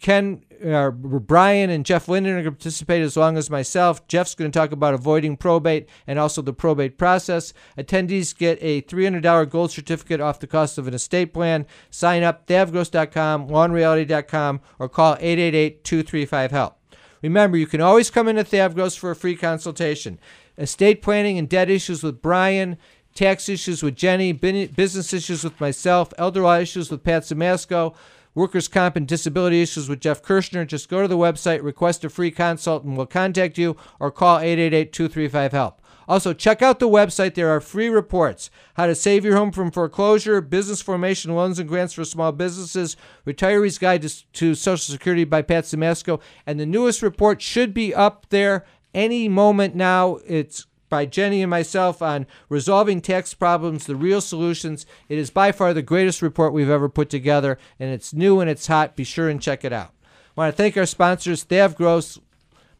Ken, 0.01 0.43
uh, 0.65 0.91
Brian, 0.91 1.69
and 1.69 1.85
Jeff 1.85 2.07
Linden 2.07 2.33
are 2.33 2.41
going 2.41 2.45
to 2.45 2.51
participate 2.51 3.01
as 3.01 3.17
long 3.17 3.37
as 3.37 3.49
myself. 3.49 4.07
Jeff's 4.07 4.35
going 4.35 4.51
to 4.51 4.57
talk 4.57 4.71
about 4.71 4.93
avoiding 4.93 5.37
probate 5.37 5.87
and 6.05 6.19
also 6.19 6.41
the 6.41 6.53
probate 6.53 6.97
process. 6.97 7.53
Attendees 7.77 8.37
get 8.37 8.57
a 8.61 8.81
$300 8.83 9.49
gold 9.49 9.71
certificate 9.71 10.21
off 10.21 10.39
the 10.39 10.47
cost 10.47 10.77
of 10.77 10.87
an 10.87 10.93
estate 10.93 11.33
plan. 11.33 11.65
Sign 11.89 12.23
up, 12.23 12.47
thavgross.com, 12.47 13.47
lawandreality.com, 13.47 14.61
or 14.79 14.89
call 14.89 15.13
888 15.19 15.83
235 15.83 16.51
HELP. 16.51 16.77
Remember, 17.21 17.57
you 17.57 17.67
can 17.67 17.81
always 17.81 18.09
come 18.09 18.27
into 18.27 18.43
Thavgross 18.43 18.97
for 18.97 19.11
a 19.11 19.15
free 19.15 19.35
consultation. 19.35 20.19
Estate 20.57 21.01
planning 21.01 21.37
and 21.37 21.49
debt 21.49 21.69
issues 21.69 22.03
with 22.03 22.21
Brian, 22.21 22.77
tax 23.13 23.49
issues 23.49 23.81
with 23.81 23.95
Jenny, 23.95 24.31
business 24.31 25.13
issues 25.13 25.43
with 25.43 25.59
myself, 25.59 26.13
elder 26.17 26.41
law 26.41 26.57
issues 26.57 26.91
with 26.91 27.03
Pat 27.03 27.23
Simasko, 27.23 27.95
workers' 28.37 28.67
comp 28.67 28.95
and 28.95 29.07
disability 29.07 29.63
issues 29.63 29.89
with 29.89 29.99
Jeff 29.99 30.21
Kirshner. 30.21 30.65
Just 30.65 30.89
go 30.89 31.01
to 31.01 31.07
the 31.07 31.17
website, 31.17 31.63
request 31.63 32.05
a 32.05 32.09
free 32.09 32.29
consult, 32.29 32.83
and 32.83 32.95
we'll 32.95 33.07
contact 33.07 33.57
you 33.57 33.75
or 33.99 34.11
call 34.11 34.37
888 34.37 34.93
235 34.93 35.51
HELP. 35.51 35.81
Also, 36.07 36.33
check 36.33 36.61
out 36.61 36.79
the 36.79 36.87
website. 36.87 37.33
There 37.33 37.49
are 37.49 37.59
free 37.59 37.89
reports 37.89 38.49
how 38.75 38.85
to 38.85 38.95
save 38.95 39.25
your 39.25 39.35
home 39.35 39.51
from 39.51 39.71
foreclosure, 39.71 40.39
business 40.39 40.81
formation 40.81 41.35
loans 41.35 41.59
and 41.59 41.67
grants 41.67 41.93
for 41.93 42.05
small 42.05 42.31
businesses, 42.31 42.95
Retiree's 43.25 43.77
Guide 43.79 44.03
to, 44.03 44.31
to 44.33 44.55
Social 44.55 44.93
Security 44.93 45.25
by 45.25 45.41
Pat 45.41 45.65
Simasko. 45.65 46.21
And 46.45 46.59
the 46.59 46.65
newest 46.65 47.01
report 47.01 47.41
should 47.41 47.73
be 47.73 47.93
up 47.93 48.27
there 48.29 48.65
any 48.93 49.27
moment 49.27 49.75
now. 49.75 50.19
It's 50.25 50.67
by 50.89 51.05
Jenny 51.05 51.41
and 51.41 51.49
myself 51.49 52.01
on 52.01 52.27
resolving 52.49 53.01
tax 53.01 53.33
problems, 53.33 53.85
the 53.85 53.95
real 53.95 54.21
solutions. 54.21 54.85
It 55.09 55.17
is 55.17 55.29
by 55.29 55.51
far 55.51 55.73
the 55.73 55.81
greatest 55.81 56.21
report 56.21 56.53
we've 56.53 56.69
ever 56.69 56.89
put 56.89 57.09
together, 57.09 57.57
and 57.79 57.89
it's 57.91 58.13
new 58.13 58.39
and 58.39 58.49
it's 58.49 58.67
hot. 58.67 58.95
Be 58.95 59.03
sure 59.03 59.29
and 59.29 59.41
check 59.41 59.65
it 59.65 59.73
out. 59.73 59.93
I 60.37 60.41
want 60.41 60.53
to 60.53 60.57
thank 60.57 60.77
our 60.77 60.85
sponsors, 60.85 61.43
Thav 61.43 61.75
Gross, 61.75 62.19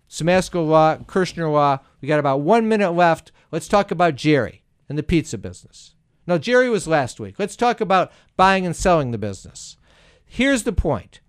Simasko 0.09 0.65
Law, 0.67 0.97
Kirshner 0.97 1.51
Law. 1.51 1.79
We 2.01 2.07
got 2.07 2.19
about 2.19 2.41
one 2.41 2.67
minute 2.67 2.91
left. 2.91 3.31
Let's 3.51 3.67
talk 3.67 3.91
about 3.91 4.15
Jerry 4.15 4.63
and 4.87 4.97
the 4.97 5.03
pizza 5.03 5.37
business. 5.37 5.95
Now, 6.25 6.37
Jerry 6.37 6.69
was 6.69 6.87
last 6.87 7.19
week. 7.19 7.39
Let's 7.39 7.55
talk 7.55 7.81
about 7.81 8.11
buying 8.35 8.65
and 8.65 8.75
selling 8.75 9.11
the 9.11 9.17
business. 9.17 9.77
Here's 10.25 10.63
the 10.63 10.73
point 10.73 11.21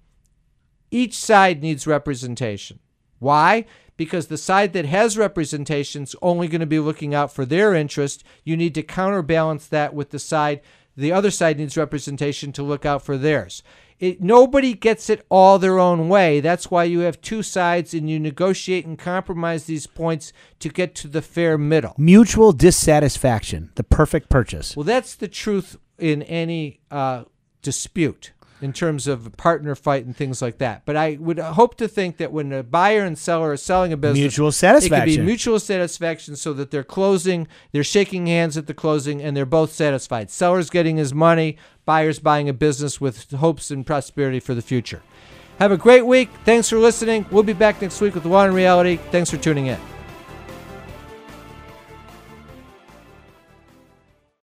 each 0.91 1.15
side 1.15 1.63
needs 1.63 1.87
representation. 1.87 2.81
Why? 3.19 3.67
Because 3.99 4.29
the 4.29 4.39
side 4.39 4.73
that 4.73 4.87
has 4.87 5.19
representation 5.19 6.05
is 6.05 6.17
only 6.23 6.49
going 6.49 6.63
to 6.63 6.67
be 6.67 6.79
looking 6.79 7.15
out 7.15 7.31
for 7.31 7.45
their 7.45 7.75
interest. 7.75 8.25
You 8.45 8.57
need 8.57 8.75
to 8.77 8.83
counterbalance 8.83 9.67
that 9.67 9.93
with 9.93 10.09
the 10.09 10.19
side, 10.19 10.63
the 10.97 11.13
other 11.13 11.31
side 11.31 11.59
needs 11.59 11.77
representation 11.77 12.51
to 12.53 12.63
look 12.63 12.87
out 12.87 13.03
for 13.03 13.19
theirs. 13.19 13.63
It, 13.99 14.23
nobody 14.23 14.75
gets 14.75 15.11
it 15.11 15.27
all 15.29 15.59
their 15.59 15.79
own 15.79 16.09
way. 16.09 16.41
That's 16.41 16.71
why 16.71 16.85
you 16.85 17.01
have 17.01 17.21
two 17.21 17.43
sides 17.43 17.93
and 17.93 18.09
you 18.09 18.21
negotiate 18.21 18.87
and 18.87 18.97
compromise 18.97 19.65
these 19.65 19.89
points 19.89 20.33
to 20.61 20.69
get 20.69 20.95
to 20.97 21.09
the 21.09 21.21
fair 21.21 21.59
middle. 21.59 21.95
Mutual 21.99 22.53
dissatisfaction, 22.53 23.71
the 23.75 23.83
perfect 23.83 24.29
purchase. 24.29 24.77
Well, 24.77 24.85
that's 24.85 25.17
the 25.17 25.29
truth 25.29 25.77
in 25.99 26.23
any 26.23 26.81
uh, 26.91 27.25
dispute 27.63 28.33
in 28.61 28.73
terms 28.73 29.07
of 29.07 29.37
partner 29.37 29.75
fight 29.75 30.05
and 30.05 30.17
things 30.17 30.43
like 30.43 30.59
that. 30.59 30.83
But 30.85 30.97
I 30.97 31.17
would 31.21 31.39
hope 31.39 31.77
to 31.77 31.89
think 31.89 32.17
that 32.17 32.33
when 32.33 32.53
a 32.53 32.63
buyer 32.63 33.05
and 33.05 33.17
seller 33.17 33.53
are 33.53 33.57
selling 33.57 33.93
a 33.93 33.97
business, 33.97 34.19
Mutual 34.19 34.53
satisfaction. 34.53 35.09
It 35.09 35.17
could 35.17 35.21
be 35.21 35.27
mutual 35.27 35.61
satisfaction 35.61 36.37
so 36.37 36.53
that 36.55 36.71
they're 36.71 36.85
closing, 36.85 37.49
they're 37.73 37.85
shaking 37.85 38.27
hands 38.27 38.57
at 38.57 38.67
the 38.67 38.75
closing, 38.75 39.23
and 39.23 39.37
they're 39.37 39.47
both 39.47 39.73
satisfied. 39.73 40.31
Seller's 40.31 40.71
getting 40.71 40.97
his 40.97 41.15
money, 41.15 41.57
buyer's 41.85 42.19
buying 42.19 42.49
a 42.49 42.53
business 42.53 43.01
with 43.01 43.31
hopes 43.33 43.71
and 43.71 43.87
prosperity 43.87 44.41
for 44.41 44.55
the 44.55 44.63
future. 44.63 45.03
Have 45.59 45.73
a 45.73 45.77
great 45.77 46.07
week. 46.07 46.31
Thanks 46.45 46.69
for 46.69 46.79
listening. 46.79 47.27
We'll 47.31 47.43
be 47.43 47.53
back 47.53 47.83
next 47.83 48.01
week 48.01 48.15
with 48.15 48.25
Law 48.25 48.45
and 48.45 48.55
Reality. 48.55 48.99
Thanks 49.11 49.31
for 49.31 49.39
tuning 49.39 49.67
in. 49.67 49.98